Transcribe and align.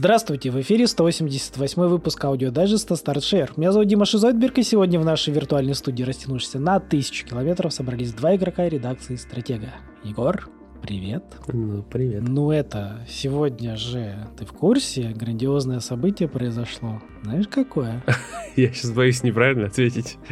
Здравствуйте, 0.00 0.50
в 0.50 0.58
эфире 0.62 0.86
188 0.86 1.82
выпуск 1.82 2.24
аудиодайджеста 2.24 2.94
Start + 2.94 3.24
Share. 3.24 3.50
Меня 3.58 3.70
зовут 3.70 3.86
Дима 3.86 4.06
Шизойдберг, 4.06 4.56
и 4.56 4.62
сегодня 4.62 4.98
в 4.98 5.04
нашей 5.04 5.34
виртуальной 5.34 5.74
студии, 5.74 6.04
растянувшейся 6.04 6.58
на 6.58 6.80
тысячу 6.80 7.26
километров, 7.26 7.70
собрались 7.74 8.14
два 8.14 8.34
игрока 8.34 8.66
редакции 8.66 9.16
«Стратега». 9.16 9.74
Егор, 10.02 10.48
привет. 10.80 11.24
Ну, 11.48 11.82
привет. 11.82 12.22
Ну 12.26 12.50
это, 12.50 13.04
сегодня 13.10 13.76
же, 13.76 14.26
ты 14.38 14.46
в 14.46 14.52
курсе, 14.52 15.12
грандиозное 15.14 15.80
событие 15.80 16.30
произошло. 16.30 17.02
Знаешь, 17.22 17.48
какое? 17.48 18.02
Я 18.56 18.72
сейчас 18.72 18.92
боюсь 18.92 19.22
неправильно 19.22 19.66
ответить. 19.66 20.16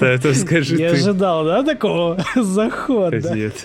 Это 0.00 0.34
скажи 0.34 0.76
Не 0.76 0.84
ожидал, 0.84 1.46
да, 1.46 1.62
такого 1.62 2.22
захода? 2.36 3.34
Нет. 3.34 3.64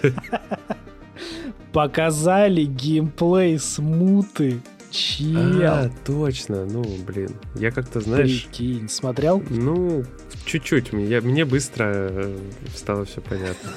Показали 1.74 2.66
геймплей 2.66 3.58
смуты. 3.60 4.62
Чел. 4.92 5.62
А, 5.64 5.90
точно. 6.06 6.66
Ну, 6.66 6.84
блин. 7.08 7.32
Я 7.56 7.72
как-то, 7.72 8.02
знаешь... 8.02 8.46
Прикинь, 8.46 8.90
смотрел? 8.90 9.42
Ну, 9.50 10.04
чуть-чуть. 10.46 10.92
Мне, 10.92 11.22
мне 11.22 11.46
быстро 11.46 11.86
э, 11.88 12.38
стало 12.76 13.06
все 13.06 13.22
понятно. 13.22 13.70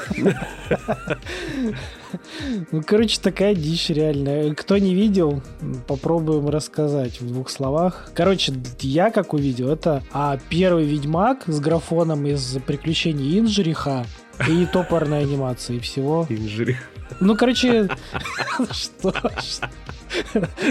Ну, 2.70 2.82
короче, 2.86 3.20
такая 3.20 3.54
дичь 3.56 3.90
реально. 3.90 4.54
Кто 4.54 4.78
не 4.78 4.94
видел, 4.94 5.42
попробуем 5.88 6.48
рассказать 6.48 7.20
в 7.20 7.26
двух 7.26 7.50
словах. 7.50 8.10
Короче, 8.14 8.52
я 8.80 9.10
как 9.10 9.34
увидел, 9.34 9.68
это 9.70 10.02
а, 10.12 10.38
первый 10.48 10.84
Ведьмак 10.84 11.44
с 11.48 11.58
графоном 11.58 12.24
из 12.26 12.56
приключений 12.64 13.40
Инжериха 13.40 14.06
и 14.48 14.64
топорной 14.66 15.22
анимации 15.22 15.80
всего. 15.80 16.26
Инжерих. 16.28 16.88
Ну, 17.20 17.36
короче, 17.36 17.88
что? 18.70 19.14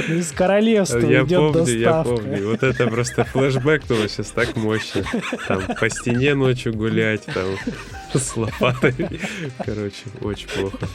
Из 0.08 0.31
королевства 0.31 0.99
я 0.99 1.23
идет 1.23 1.39
помню, 1.39 1.53
доставка. 1.53 1.80
Я 1.80 2.03
помню, 2.03 2.49
вот 2.49 2.63
это 2.63 2.88
просто 2.88 3.23
флешбэкнуло 3.25 4.08
сейчас 4.08 4.27
так 4.31 4.55
мощно. 4.55 5.03
Там 5.47 5.64
по 5.80 5.89
стене 5.89 6.33
ночью 6.36 6.73
гулять, 6.73 7.25
там 7.25 7.45
с 8.19 8.36
лопатой. 8.38 8.94
Короче, 9.58 10.03
очень 10.22 10.47
плохо. 10.47 10.88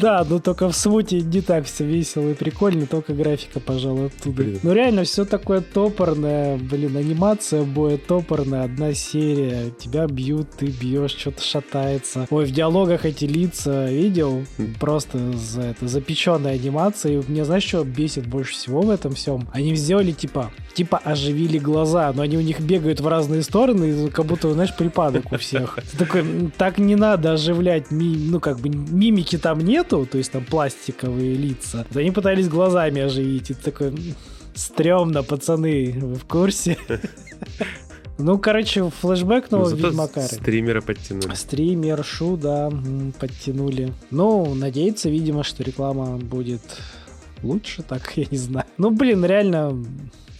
Да, 0.00 0.24
но 0.28 0.38
только 0.38 0.68
в 0.68 0.76
смуте 0.76 1.20
не 1.20 1.40
так 1.40 1.66
все 1.66 1.84
весело 1.84 2.30
и 2.30 2.34
прикольно, 2.34 2.86
только 2.86 3.14
графика, 3.14 3.60
пожалуй, 3.60 4.06
оттуда. 4.06 4.42
Блин. 4.42 4.60
Ну 4.62 4.72
реально, 4.72 5.04
все 5.04 5.24
такое 5.24 5.60
топорное, 5.60 6.56
блин, 6.56 6.96
анимация 6.96 7.62
боя 7.62 7.98
топорная, 7.98 8.64
одна 8.64 8.94
серия, 8.94 9.70
тебя 9.78 10.06
бьют, 10.06 10.50
ты 10.58 10.66
бьешь, 10.66 11.12
что-то 11.12 11.42
шатается. 11.42 12.26
Ой, 12.30 12.46
в 12.46 12.50
диалогах 12.50 13.04
эти 13.04 13.24
лица 13.24 13.90
видел? 13.90 14.44
Просто 14.80 15.32
за 15.32 15.62
это, 15.62 15.88
запеченная 15.88 16.54
анимация, 16.54 17.20
и 17.20 17.22
мне 17.28 17.44
знаешь, 17.44 17.64
что 17.64 17.84
бесит 17.84 18.26
больше 18.26 18.54
всего 18.54 18.82
в 18.82 18.90
этом 18.90 19.14
всем? 19.14 19.48
Они 19.52 19.74
сделали 19.76 20.12
типа, 20.12 20.50
типа 20.74 20.98
оживили 20.98 21.58
глаза, 21.58 22.12
но 22.14 22.22
они 22.22 22.36
у 22.36 22.40
них 22.40 22.60
бегают 22.60 23.00
в 23.00 23.06
разные 23.08 23.42
стороны, 23.42 24.10
как 24.10 24.26
будто, 24.26 24.52
знаешь, 24.52 24.74
припадок 24.76 25.30
у 25.32 25.36
всех. 25.38 25.78
Ты 25.92 25.96
такой, 25.98 26.20
«М, 26.22 26.52
так 26.56 26.78
не 26.78 26.96
надо 26.96 27.32
оживлять, 27.32 27.90
ми- 27.90 28.16
ну 28.30 28.40
как 28.40 28.58
бы 28.60 28.68
мимики 28.68 29.38
там 29.38 29.58
нету, 29.60 30.06
то 30.10 30.18
есть 30.18 30.32
там 30.32 30.44
пластиковые 30.44 31.34
лица. 31.34 31.86
Они 31.94 32.10
пытались 32.10 32.48
глазами 32.48 33.00
оживить, 33.02 33.50
и 33.50 33.54
ты 33.54 33.62
такой, 33.62 33.88
«М, 33.88 33.98
стрёмно, 34.54 35.22
пацаны, 35.22 35.94
вы 36.00 36.14
в 36.16 36.24
курсе? 36.24 36.76
Ну, 38.16 38.38
короче, 38.38 38.90
флешбэк 39.00 39.46
Ну, 39.50 39.56
нового 39.58 39.70
зато 39.70 39.88
Ведьмака. 39.88 40.20
стримера 40.22 40.80
подтянули. 40.80 41.34
Стримершу, 41.34 42.36
да, 42.36 42.70
подтянули. 43.18 43.92
Ну, 44.12 44.54
надеяться, 44.54 45.10
видимо, 45.10 45.42
что 45.42 45.64
реклама 45.64 46.16
будет 46.18 46.60
лучше, 47.42 47.82
так, 47.82 48.12
я 48.16 48.26
не 48.30 48.38
знаю. 48.38 48.66
Ну, 48.78 48.90
блин, 48.90 49.24
реально, 49.24 49.84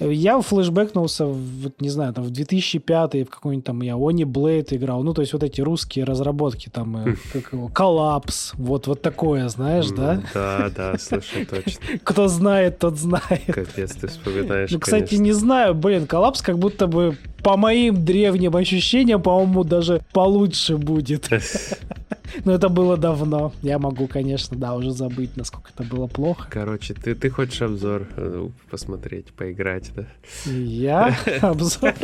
я 0.01 0.41
флешбэкнулся, 0.41 1.27
вот, 1.27 1.81
не 1.81 1.89
знаю, 1.89 2.13
там 2.13 2.25
в 2.25 2.31
2005 2.31 3.15
в 3.15 3.25
какой-нибудь 3.27 3.65
там 3.65 3.83
я 3.83 3.97
Они 3.97 4.25
Блейд 4.25 4.73
играл, 4.73 5.03
ну, 5.03 5.15
то 5.15 5.23
есть 5.23 5.33
вот 5.33 5.43
эти 5.43 5.61
русские 5.61 6.05
разработки, 6.05 6.69
там, 6.69 6.97
э, 6.97 7.15
как 7.33 7.53
его, 7.53 7.69
Коллапс, 7.69 8.53
вот, 8.55 8.87
вот 8.87 9.03
такое, 9.03 9.49
знаешь, 9.49 9.89
да? 9.91 10.15
Ну, 10.15 10.23
Да, 10.35 10.71
да, 10.75 10.95
слушай, 10.99 11.45
точно. 11.45 11.99
Кто 12.05 12.29
знает, 12.29 12.79
тот 12.79 12.99
знает. 12.99 13.45
Капец, 13.47 13.95
ты 13.95 14.09
вспоминаешь, 14.09 14.71
Ну, 14.71 14.81
кстати, 14.81 15.15
не 15.15 15.33
знаю, 15.33 15.75
блин, 15.75 16.07
коллапс 16.07 16.43
как 16.43 16.59
будто 16.59 16.87
бы 16.87 17.17
по 17.43 17.57
моим 17.57 18.05
древним 18.05 18.57
ощущениям, 18.57 19.23
по-моему, 19.23 19.65
даже 19.65 20.01
получше 20.13 20.77
будет. 20.77 21.29
Но 22.45 22.53
это 22.53 22.69
было 22.69 22.97
давно. 22.97 23.53
Я 23.63 23.79
могу, 23.79 24.07
конечно, 24.07 24.57
да, 24.57 24.75
уже 24.75 24.91
забыть, 24.91 25.37
насколько 25.37 25.71
это 25.77 25.85
было 25.85 26.07
плохо. 26.07 26.49
Короче, 26.51 26.95
ты, 26.95 27.15
ты 27.15 27.31
хочешь 27.31 27.63
обзор 27.63 28.07
э, 28.17 28.49
посмотреть, 28.71 29.33
поиграть, 29.33 29.91
да? 29.95 30.07
Я 30.51 31.17
обзор. 31.43 31.95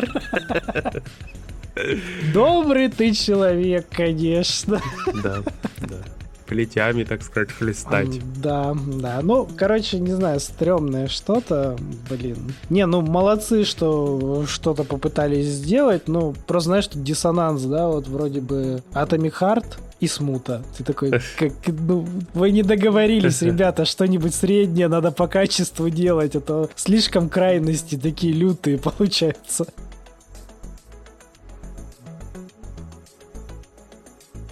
Добрый 2.32 2.88
ты 2.88 3.12
человек, 3.12 3.86
конечно. 3.90 4.80
Да, 5.22 5.42
да. 5.78 5.96
Плетями, 6.46 7.04
так 7.04 7.22
сказать, 7.22 7.52
хлестать. 7.52 8.08
Да, 8.40 8.74
да. 8.74 9.20
Ну, 9.22 9.48
короче, 9.56 10.00
не 10.00 10.10
знаю, 10.10 10.40
стрёмное 10.40 11.06
что-то, 11.06 11.76
блин. 12.08 12.52
Не, 12.70 12.86
ну, 12.86 13.02
молодцы, 13.02 13.64
что 13.64 14.44
что-то 14.48 14.82
попытались 14.82 15.46
сделать, 15.46 16.08
ну, 16.08 16.34
просто 16.48 16.70
знаешь, 16.70 16.88
тут 16.88 17.04
диссонанс, 17.04 17.62
да, 17.62 17.86
вот 17.86 18.08
вроде 18.08 18.40
бы 18.40 18.82
Atomic 18.94 19.34
Heart 19.40 19.66
и 20.00 20.06
смута. 20.06 20.62
Ты 20.76 20.84
такой, 20.84 21.10
как, 21.38 21.52
ну, 21.66 22.06
вы 22.34 22.50
не 22.50 22.62
договорились, 22.62 23.42
ребята, 23.42 23.84
что-нибудь 23.84 24.34
среднее 24.34 24.88
надо 24.88 25.12
по 25.12 25.28
качеству 25.28 25.90
делать, 25.90 26.34
а 26.34 26.40
то 26.40 26.70
слишком 26.74 27.28
крайности 27.28 27.96
такие 27.96 28.32
лютые 28.32 28.78
получаются. 28.96 29.66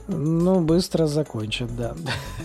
Ну, 0.08 0.60
быстро 0.60 1.06
закончат, 1.06 1.76
да. 1.76 1.94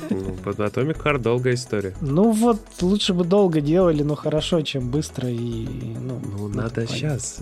Ну, 0.09 0.35
Atomic 0.43 1.01
Heart 1.01 1.19
долгая 1.19 1.53
история. 1.53 1.95
Ну 2.01 2.31
вот, 2.31 2.59
лучше 2.81 3.13
бы 3.13 3.23
долго 3.23 3.61
делали, 3.61 4.03
но 4.03 4.15
хорошо, 4.15 4.61
чем 4.61 4.89
быстро 4.89 5.29
и... 5.29 5.65
Ну, 5.99 6.19
Ну, 6.37 6.47
надо 6.49 6.75
понятно. 6.75 6.95
сейчас 6.95 7.39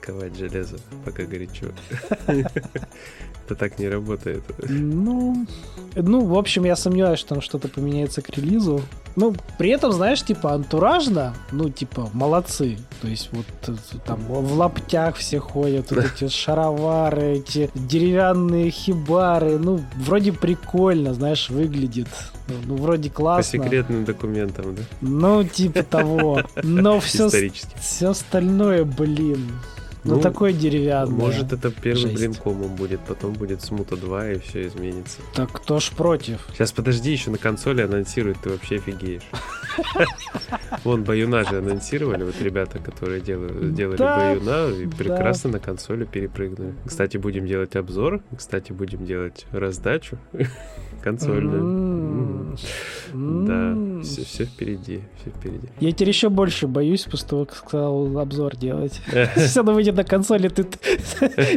ковать 0.00 0.36
железо, 0.36 0.76
пока 1.04 1.24
горячо. 1.24 1.66
Это 3.46 3.56
так 3.56 3.78
не 3.78 3.88
работает. 3.88 4.42
Ну, 4.68 5.46
ну, 5.96 6.24
в 6.24 6.38
общем, 6.38 6.64
я 6.64 6.76
сомневаюсь, 6.76 7.18
что 7.18 7.30
там 7.30 7.42
что-то 7.42 7.68
поменяется 7.68 8.22
к 8.22 8.30
релизу. 8.30 8.80
Ну, 9.16 9.34
при 9.58 9.70
этом, 9.70 9.92
знаешь, 9.92 10.22
типа, 10.22 10.54
антуражно, 10.54 11.34
ну, 11.52 11.68
типа, 11.68 12.08
молодцы. 12.14 12.78
То 13.02 13.08
есть 13.08 13.28
вот 13.32 13.46
э, 13.68 13.74
там 14.06 14.18
в 14.26 14.56
лаптях 14.56 15.16
все 15.16 15.38
ходят, 15.38 15.90
вот 15.90 16.04
эти 16.04 16.28
шаровары, 16.28 17.38
эти 17.38 17.70
деревянные 17.74 18.70
хибары. 18.70 19.58
Ну, 19.64 19.80
вроде 19.96 20.32
прикольно, 20.32 21.14
знаешь, 21.14 21.48
выглядит. 21.48 22.08
Ну, 22.48 22.54
ну, 22.66 22.76
вроде 22.76 23.08
По 23.08 23.16
классно. 23.16 23.62
секретным 23.64 24.04
документам, 24.04 24.74
да? 24.74 24.82
Ну, 25.00 25.42
типа 25.42 25.82
того. 25.82 26.42
Но 26.62 27.00
все, 27.00 27.30
все 27.80 28.08
остальное, 28.10 28.84
блин. 28.84 29.52
Ну, 30.04 30.16
Ну, 30.16 30.20
такое 30.20 30.52
деревянное. 30.52 31.14
Может, 31.16 31.54
это 31.54 31.70
первый 31.70 32.02
Жесть. 32.02 32.14
блин 32.14 32.34
комом 32.34 32.76
будет, 32.76 33.00
потом 33.00 33.32
будет 33.32 33.62
Смута 33.62 33.96
2, 33.96 34.32
и 34.32 34.38
все 34.40 34.66
изменится. 34.66 35.16
Так 35.34 35.50
кто 35.50 35.80
ж 35.80 35.90
против? 35.96 36.46
Сейчас 36.52 36.72
подожди, 36.72 37.10
еще 37.10 37.30
на 37.30 37.38
консоли 37.38 37.80
анонсируют, 37.80 38.36
ты 38.42 38.50
вообще 38.50 38.76
офигеешь. 38.76 39.22
Вон 40.84 41.04
Баюна 41.04 41.44
же 41.44 41.58
анонсировали, 41.58 42.24
вот 42.24 42.40
ребята, 42.40 42.78
которые 42.78 43.20
делали, 43.20 43.70
делали 43.70 43.96
Да, 43.96 44.16
Баюна, 44.16 44.74
и 44.74 44.86
да. 44.86 44.96
прекрасно 44.96 45.50
на 45.50 45.58
консоли 45.58 46.04
перепрыгнули. 46.04 46.74
Кстати, 46.84 47.16
будем 47.16 47.46
делать 47.46 47.76
обзор, 47.76 48.22
кстати, 48.36 48.72
будем 48.72 49.04
делать 49.04 49.46
раздачу 49.52 50.18
консольную. 51.02 52.56
Да, 53.12 54.02
все, 54.02 54.24
все 54.24 54.44
впереди, 54.44 55.00
все 55.20 55.30
впереди. 55.30 55.68
Я 55.80 55.92
теперь 55.92 56.08
еще 56.08 56.28
больше 56.28 56.66
боюсь, 56.66 57.04
после 57.04 57.28
того, 57.28 57.44
как 57.46 57.56
сказал 57.56 58.18
обзор 58.18 58.56
делать. 58.56 59.00
Если 59.36 59.60
оно 59.60 59.72
выйдет 59.74 59.96
на 59.96 60.04
консоли, 60.04 60.48
ты... 60.48 60.66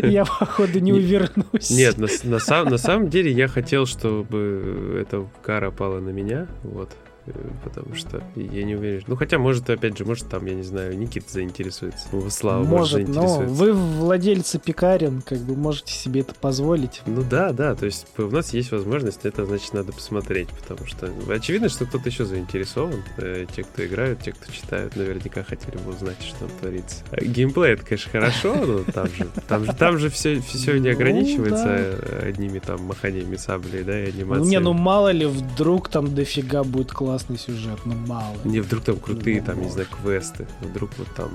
я, 0.07 0.25
походу, 0.25 0.79
не 0.79 0.93
увернусь. 0.93 1.69
Нет, 1.69 1.97
на, 1.97 2.07
с- 2.07 2.23
на 2.23 2.39
сам- 2.39 2.69
на 2.69 2.77
самом 2.77 3.09
деле 3.09 3.31
я 3.31 3.47
хотел, 3.47 3.85
чтобы 3.85 4.97
эта 5.01 5.25
кара 5.43 5.71
пала 5.71 5.99
на 5.99 6.09
меня, 6.09 6.47
вот. 6.63 6.89
Э, 7.27 7.31
потому 7.63 7.95
что 7.95 8.23
я 8.35 8.63
не 8.63 8.75
уверен. 8.75 9.03
Ну, 9.07 9.15
хотя, 9.15 9.37
может, 9.37 9.69
опять 9.69 9.97
же, 9.97 10.05
может, 10.05 10.27
там, 10.29 10.45
я 10.45 10.55
не 10.55 10.63
знаю, 10.63 10.97
Никита 10.97 11.31
заинтересуется. 11.31 12.07
Ну, 12.11 12.29
Слава 12.29 12.63
может, 12.63 13.07
может 13.07 13.15
но 13.15 13.39
вы 13.39 13.73
владельцы 13.73 14.59
пекарен, 14.59 15.21
как 15.21 15.39
бы 15.39 15.55
можете 15.55 15.93
себе 15.93 16.21
это 16.21 16.33
позволить. 16.35 17.01
Ну 17.05 17.23
да, 17.23 17.51
да, 17.51 17.75
то 17.75 17.85
есть 17.85 18.07
у 18.17 18.23
нас 18.23 18.53
есть 18.53 18.71
возможность, 18.71 19.25
это 19.25 19.45
значит 19.45 19.73
надо 19.73 19.93
посмотреть, 19.93 20.49
потому 20.49 20.85
что 20.85 21.09
очевидно, 21.29 21.69
что 21.69 21.85
кто-то 21.85 22.09
еще 22.09 22.25
заинтересован. 22.25 23.03
Э, 23.17 23.45
те, 23.53 23.63
кто 23.63 23.85
играют, 23.85 24.21
те, 24.21 24.31
кто 24.31 24.51
читают, 24.51 24.95
наверняка 24.95 25.43
хотели 25.43 25.77
бы 25.77 25.91
узнать, 25.91 26.21
что 26.21 26.39
там 26.39 26.49
творится. 26.59 27.03
Геймплей, 27.21 27.73
это, 27.73 27.85
конечно, 27.85 28.11
хорошо, 28.11 28.55
но 28.55 28.91
там 28.91 29.07
же, 29.07 29.27
там 29.47 29.65
же, 29.65 29.73
там 29.73 29.97
же 29.97 30.09
все, 30.09 30.39
все 30.41 30.77
не 30.77 30.89
ну 30.89 30.95
ограничивается 30.95 31.97
ну, 32.01 32.19
да. 32.19 32.27
одними 32.27 32.59
там 32.59 32.83
маханиями 32.83 33.35
саблей, 33.35 33.83
да, 33.83 33.99
и 33.99 34.09
анимацией. 34.09 34.45
Ну, 34.45 34.45
не, 34.45 34.59
ну 34.59 34.73
мало 34.73 35.11
ли, 35.11 35.25
вдруг 35.25 35.89
там 35.89 36.13
дофига 36.13 36.63
будет 36.63 36.91
классный 37.17 37.39
сюжет, 37.39 37.79
ну 37.85 37.95
мало. 37.95 38.35
Не, 38.43 38.59
вдруг 38.59 38.83
там 38.83 38.99
крутые, 38.99 39.41
ну, 39.41 39.47
там, 39.47 39.61
не 39.61 39.69
знаю, 39.69 39.87
квесты, 39.89 40.45
вдруг 40.61 40.91
вот 40.99 41.07
там 41.15 41.31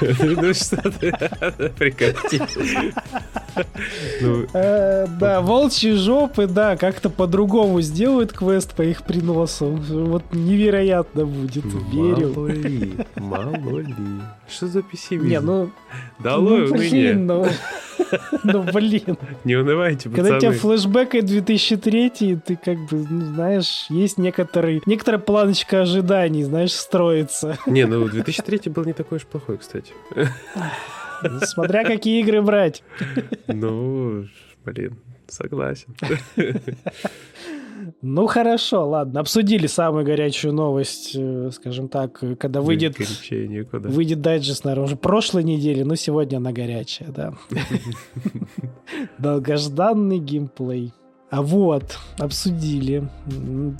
ну 0.00 0.54
что 0.54 0.90
ты, 0.90 1.12
прекрати. 1.76 2.40
Ну. 4.20 4.46
Э, 4.52 5.06
да, 5.18 5.40
волчьи 5.40 5.92
жопы, 5.92 6.46
да, 6.46 6.76
как-то 6.76 7.10
по-другому 7.10 7.80
сделают 7.80 8.32
квест 8.32 8.74
по 8.74 8.82
их 8.82 9.02
приносу. 9.02 9.66
Вот 9.66 10.22
невероятно 10.32 11.26
будет, 11.26 11.64
верю. 11.92 12.32
Мало 12.36 12.48
ли, 12.48 12.94
мало 13.16 13.78
ли. 13.78 13.94
Что 14.48 14.66
за 14.68 14.82
пессимизм? 14.82 15.28
Не, 15.28 15.40
ну... 15.40 15.70
Долой 16.18 16.68
ну, 16.68 16.74
уныние. 16.74 17.14
Ну, 17.14 17.46
ну, 18.44 18.62
блин. 18.62 19.18
Не 19.44 19.56
унывайте, 19.56 20.08
пацаны. 20.08 20.28
Когда 20.28 20.40
тебя 20.40 20.52
флешбэк 20.52 21.24
2003, 21.24 22.10
ты 22.36 22.56
как 22.56 22.78
бы, 22.86 23.06
ну, 23.08 23.26
знаешь, 23.34 23.86
есть 23.88 24.18
некоторый, 24.18 24.82
некоторая 24.86 25.20
планочка 25.20 25.82
ожиданий, 25.82 26.44
знаешь, 26.44 26.72
строится. 26.72 27.57
Не, 27.66 27.86
ну 27.86 28.08
2003 28.08 28.70
был 28.70 28.84
не 28.84 28.92
такой 28.92 29.16
уж 29.16 29.26
плохой, 29.26 29.58
кстати. 29.58 29.92
Смотря 31.42 31.84
какие 31.84 32.20
игры 32.20 32.42
брать. 32.42 32.82
Ну, 33.46 34.26
блин, 34.64 34.98
согласен. 35.26 35.94
Ну 38.02 38.26
хорошо, 38.26 38.88
ладно. 38.88 39.20
Обсудили 39.20 39.66
самую 39.66 40.04
горячую 40.04 40.52
новость, 40.52 41.12
э, 41.14 41.50
скажем 41.52 41.88
так, 41.88 42.22
когда 42.38 42.60
выйдет, 42.60 42.96
выйдет 43.72 44.20
дайджест, 44.20 44.64
наверное, 44.64 44.84
уже 44.84 44.96
прошлой 44.96 45.44
недели, 45.44 45.82
но 45.82 45.94
сегодня 45.94 46.36
она 46.38 46.52
горячая, 46.52 47.08
да. 47.10 47.34
Долгожданный 49.18 50.18
геймплей. 50.18 50.92
А 51.30 51.42
вот, 51.42 51.98
обсудили. 52.18 53.08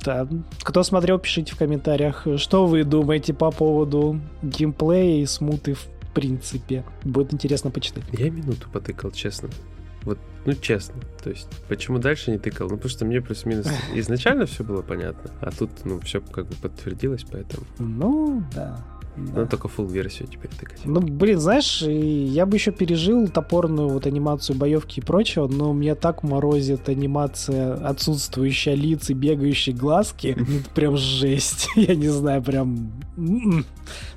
Да. 0.05 0.27
Кто 0.61 0.83
смотрел, 0.83 1.17
пишите 1.17 1.55
в 1.55 1.57
комментариях, 1.57 2.27
что 2.37 2.67
вы 2.67 2.83
думаете 2.83 3.33
по 3.33 3.49
поводу 3.51 4.19
геймплея 4.43 5.23
и 5.23 5.25
смуты 5.25 5.73
в 5.73 5.87
принципе. 6.13 6.83
Будет 7.03 7.33
интересно 7.33 7.71
почитать. 7.71 8.03
Я 8.11 8.29
минуту 8.29 8.69
потыкал, 8.71 9.11
честно. 9.11 9.49
Вот, 10.03 10.17
ну, 10.45 10.53
честно. 10.53 11.01
То 11.23 11.29
есть, 11.29 11.47
почему 11.67 11.97
дальше 11.97 12.31
не 12.31 12.37
тыкал? 12.37 12.69
Ну, 12.69 12.75
потому 12.75 12.89
что 12.89 13.05
мне 13.05 13.21
плюс-минус 13.21 13.67
изначально 13.95 14.45
все 14.45 14.63
было 14.63 14.81
понятно, 14.81 15.31
а 15.41 15.51
тут, 15.51 15.71
ну, 15.83 15.99
все 16.01 16.21
как 16.21 16.47
бы 16.47 16.55
подтвердилось, 16.55 17.25
поэтому... 17.29 17.65
Ну, 17.79 18.43
да. 18.53 18.79
Да. 19.33 19.41
Ну, 19.41 19.47
только 19.47 19.67
full 19.67 19.91
версию 19.91 20.27
теперь 20.27 20.51
тыкать. 20.51 20.79
Ну, 20.85 21.01
блин, 21.01 21.39
знаешь, 21.39 21.81
я 21.81 22.45
бы 22.45 22.57
еще 22.57 22.71
пережил 22.71 23.27
топорную 23.27 23.89
вот 23.89 24.05
анимацию 24.05 24.57
боевки 24.57 24.99
и 24.99 25.03
прочего, 25.03 25.47
но 25.47 25.73
мне 25.73 25.95
так 25.95 26.23
морозит 26.23 26.89
анимация 26.89 27.75
отсутствующая 27.75 28.75
лиц 28.75 29.09
и 29.09 29.13
бегающие 29.13 29.75
глазки. 29.75 30.35
Ну, 30.49 30.61
прям 30.73 30.97
жесть. 30.97 31.69
Я 31.75 31.93
не 31.93 32.07
знаю, 32.07 32.41
прям 32.41 32.91
м-м, 33.17 33.65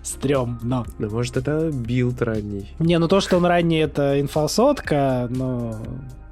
стрём, 0.03 0.59
но... 0.63 0.87
Ну, 0.99 1.11
может, 1.11 1.37
это 1.37 1.71
билд 1.71 2.23
ранний. 2.23 2.69
Не, 2.79 2.99
ну 2.99 3.07
то, 3.07 3.21
что 3.21 3.37
он 3.37 3.45
ранний, 3.45 3.79
это 3.79 4.19
инфа 4.19 4.63
сотка, 4.63 5.29
но 5.31 5.77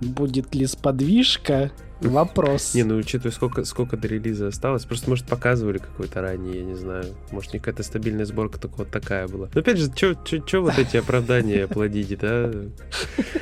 будет 0.00 0.54
ли 0.54 0.66
сподвижка, 0.66 1.70
Вопрос. 2.00 2.74
Не, 2.74 2.84
ну 2.84 2.96
учитывая, 2.96 3.32
сколько, 3.32 3.64
сколько 3.64 3.96
до 3.96 4.08
релиза 4.08 4.48
осталось, 4.48 4.84
просто, 4.84 5.10
может, 5.10 5.26
показывали 5.26 5.78
какой-то 5.78 6.20
ранее, 6.20 6.58
я 6.58 6.64
не 6.64 6.74
знаю. 6.74 7.04
Может, 7.30 7.52
не 7.52 7.58
какая-то 7.58 7.82
стабильная 7.82 8.24
сборка 8.24 8.58
только 8.58 8.76
вот 8.76 8.90
такая 8.90 9.28
была. 9.28 9.48
Но 9.54 9.60
опять 9.60 9.78
же, 9.78 9.90
что 9.94 10.60
вот 10.60 10.78
эти 10.78 10.96
оправдания 10.96 11.66
плодите, 11.66 12.16
да? 12.16 12.50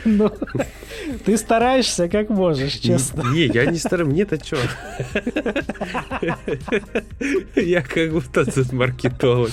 Ну, 0.05 0.33
ты 1.25 1.37
стараешься 1.37 2.09
как 2.09 2.31
можешь, 2.31 2.75
честно. 2.75 3.23
Не, 3.33 3.47
я 3.47 3.67
не 3.67 3.79
стараюсь, 3.79 4.11
мне-то 4.11 4.43
что? 4.45 4.57
Я 7.57 7.83
как 7.83 8.13
будто 8.13 8.45
тут 8.51 8.73
маркетолог. 8.73 9.53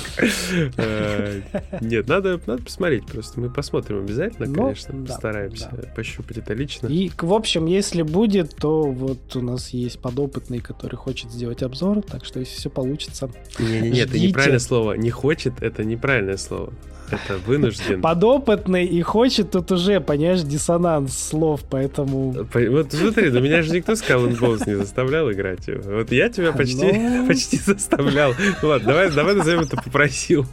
Э, 0.77 1.41
нет, 1.81 2.07
надо, 2.07 2.39
надо 2.45 2.63
посмотреть 2.63 3.05
просто. 3.05 3.39
Мы 3.39 3.49
посмотрим 3.49 3.99
обязательно, 3.99 4.47
ну, 4.47 4.55
конечно. 4.55 5.05
Постараемся 5.05 5.69
пощупать 5.95 6.37
это 6.37 6.53
лично. 6.53 6.87
И, 6.87 7.11
в 7.17 7.33
общем, 7.33 7.65
если 7.65 8.01
будет, 8.01 8.55
то 8.55 8.94
вот 8.95 9.35
у 9.35 9.41
нас 9.41 9.69
есть 9.69 9.99
подопытный, 9.99 10.59
который 10.59 10.95
хочет 10.95 11.31
сделать 11.31 11.63
обзор, 11.63 12.01
так 12.01 12.25
что 12.25 12.39
если 12.39 12.55
все 12.55 12.69
получится... 12.69 13.29
Не-не-не, 13.59 13.99
это 13.99 14.19
неправильное 14.19 14.59
слово. 14.59 14.93
Не 14.93 15.11
хочет, 15.11 15.61
это 15.61 15.83
неправильное 15.83 16.37
слово. 16.37 16.73
Это 17.11 17.37
вынужден. 17.45 18.01
Подопытный 18.01 18.85
и 18.85 19.01
хочет 19.01 19.51
тут 19.51 19.71
уже, 19.71 19.99
понимаешь, 19.99 20.41
диссонанс 20.41 21.17
слов, 21.17 21.61
поэтому... 21.69 22.31
Вот 22.31 22.93
смотри, 22.93 23.29
ну 23.29 23.41
меня 23.41 23.61
же 23.61 23.73
никто 23.73 23.93
and 23.93 24.39
Bones 24.39 24.67
не 24.67 24.75
заставлял 24.75 25.31
играть. 25.31 25.67
Вот 25.67 26.11
я 26.11 26.29
тебя 26.29 26.51
почти, 26.51 26.91
Но... 26.91 27.21
Ну. 27.21 27.27
почти 27.27 27.57
заставлял. 27.57 28.33
Ну 28.61 28.69
ладно, 28.69 28.87
давай, 28.87 29.11
давай 29.11 29.35
назовем 29.35 29.61
это 29.61 29.77
попросил. 29.77 30.45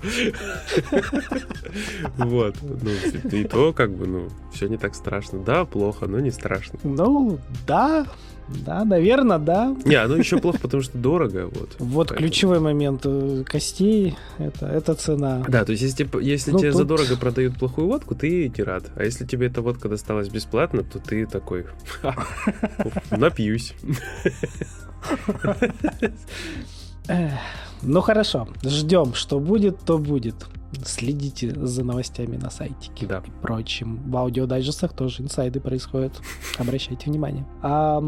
Вот. 2.16 2.56
Ну, 2.62 3.28
и 3.30 3.44
то, 3.44 3.72
как 3.72 3.90
бы, 3.96 4.06
ну, 4.06 4.28
все 4.52 4.68
не 4.68 4.76
так 4.76 4.94
страшно. 4.94 5.38
Да, 5.40 5.64
плохо, 5.64 6.06
но 6.06 6.20
не 6.20 6.30
страшно. 6.30 6.78
Ну, 6.82 7.38
да, 7.66 8.06
да, 8.48 8.84
наверное, 8.84 9.38
да. 9.38 9.74
Не, 9.84 9.94
оно 9.94 10.16
еще 10.16 10.38
плохо, 10.38 10.58
потому 10.60 10.82
что 10.82 10.98
дорого. 10.98 11.46
Вот, 11.46 11.76
вот 11.78 12.08
поэтому. 12.08 12.28
ключевой 12.28 12.60
момент 12.60 13.02
э, 13.04 13.44
костей 13.46 14.16
это, 14.38 14.66
это 14.66 14.94
цена. 14.94 15.44
Да, 15.48 15.64
то 15.64 15.72
есть 15.72 15.82
если, 15.82 16.08
если 16.22 16.50
ну, 16.50 16.58
тебе 16.58 16.70
тут... 16.70 16.78
задорого 16.78 17.16
продают 17.16 17.58
плохую 17.58 17.86
водку, 17.86 18.14
ты 18.14 18.52
не 18.56 18.62
рад. 18.62 18.84
А 18.94 19.04
если 19.04 19.24
тебе 19.24 19.46
эта 19.46 19.62
водка 19.62 19.88
досталась 19.88 20.28
бесплатно, 20.28 20.82
то 20.82 20.98
ты 20.98 21.26
такой 21.26 21.66
напьюсь. 23.10 23.74
Ну 27.82 28.00
хорошо, 28.00 28.46
ждем, 28.62 29.12
что 29.14 29.40
будет, 29.40 29.80
то 29.80 29.98
будет 29.98 30.46
следите 30.84 31.50
за 31.54 31.84
новостями 31.84 32.36
на 32.36 32.50
сайтике 32.50 33.06
да. 33.06 33.22
и 33.26 33.30
прочим. 33.42 34.00
В 34.10 34.16
аудиодайджестах 34.16 34.92
тоже 34.92 35.22
инсайды 35.22 35.60
происходят. 35.60 36.12
Обращайте 36.58 37.10
внимание. 37.10 37.44
А, 37.62 38.00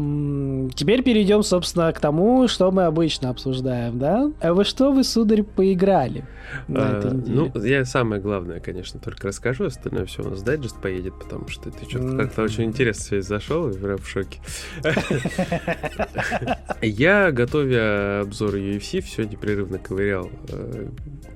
теперь 0.75 1.03
перейдем, 1.03 1.43
собственно, 1.43 1.91
к 1.91 1.99
тому, 1.99 2.47
что 2.47 2.71
мы 2.71 2.83
обычно 2.83 3.29
обсуждаем, 3.29 3.99
да? 3.99 4.31
А 4.41 4.53
вы 4.53 4.63
что 4.65 4.91
вы, 4.91 5.03
сударь, 5.03 5.43
поиграли 5.43 6.25
на 6.67 6.89
а, 6.89 6.97
этой 6.97 7.11
неделе? 7.11 7.51
Ну, 7.53 7.63
я 7.63 7.85
самое 7.85 8.21
главное, 8.21 8.59
конечно, 8.59 8.99
только 8.99 9.27
расскажу. 9.27 9.65
Остальное 9.65 10.05
все 10.05 10.23
у 10.23 10.29
нас 10.29 10.41
дайджест 10.41 10.81
поедет, 10.81 11.13
потому 11.19 11.47
что 11.47 11.71
ты 11.71 11.87
что-то 11.87 12.05
mm-hmm. 12.05 12.17
как-то 12.17 12.41
очень 12.43 12.65
интересно 12.65 13.03
связь 13.03 13.25
зашел, 13.25 13.69
и 13.69 13.77
прям 13.77 13.97
в 13.97 14.07
шоке. 14.07 14.39
Я, 16.81 17.31
готовя 17.31 18.21
обзор 18.21 18.55
UFC, 18.55 19.01
все 19.01 19.23
непрерывно 19.23 19.77
ковырял 19.77 20.29
э, 20.49 20.87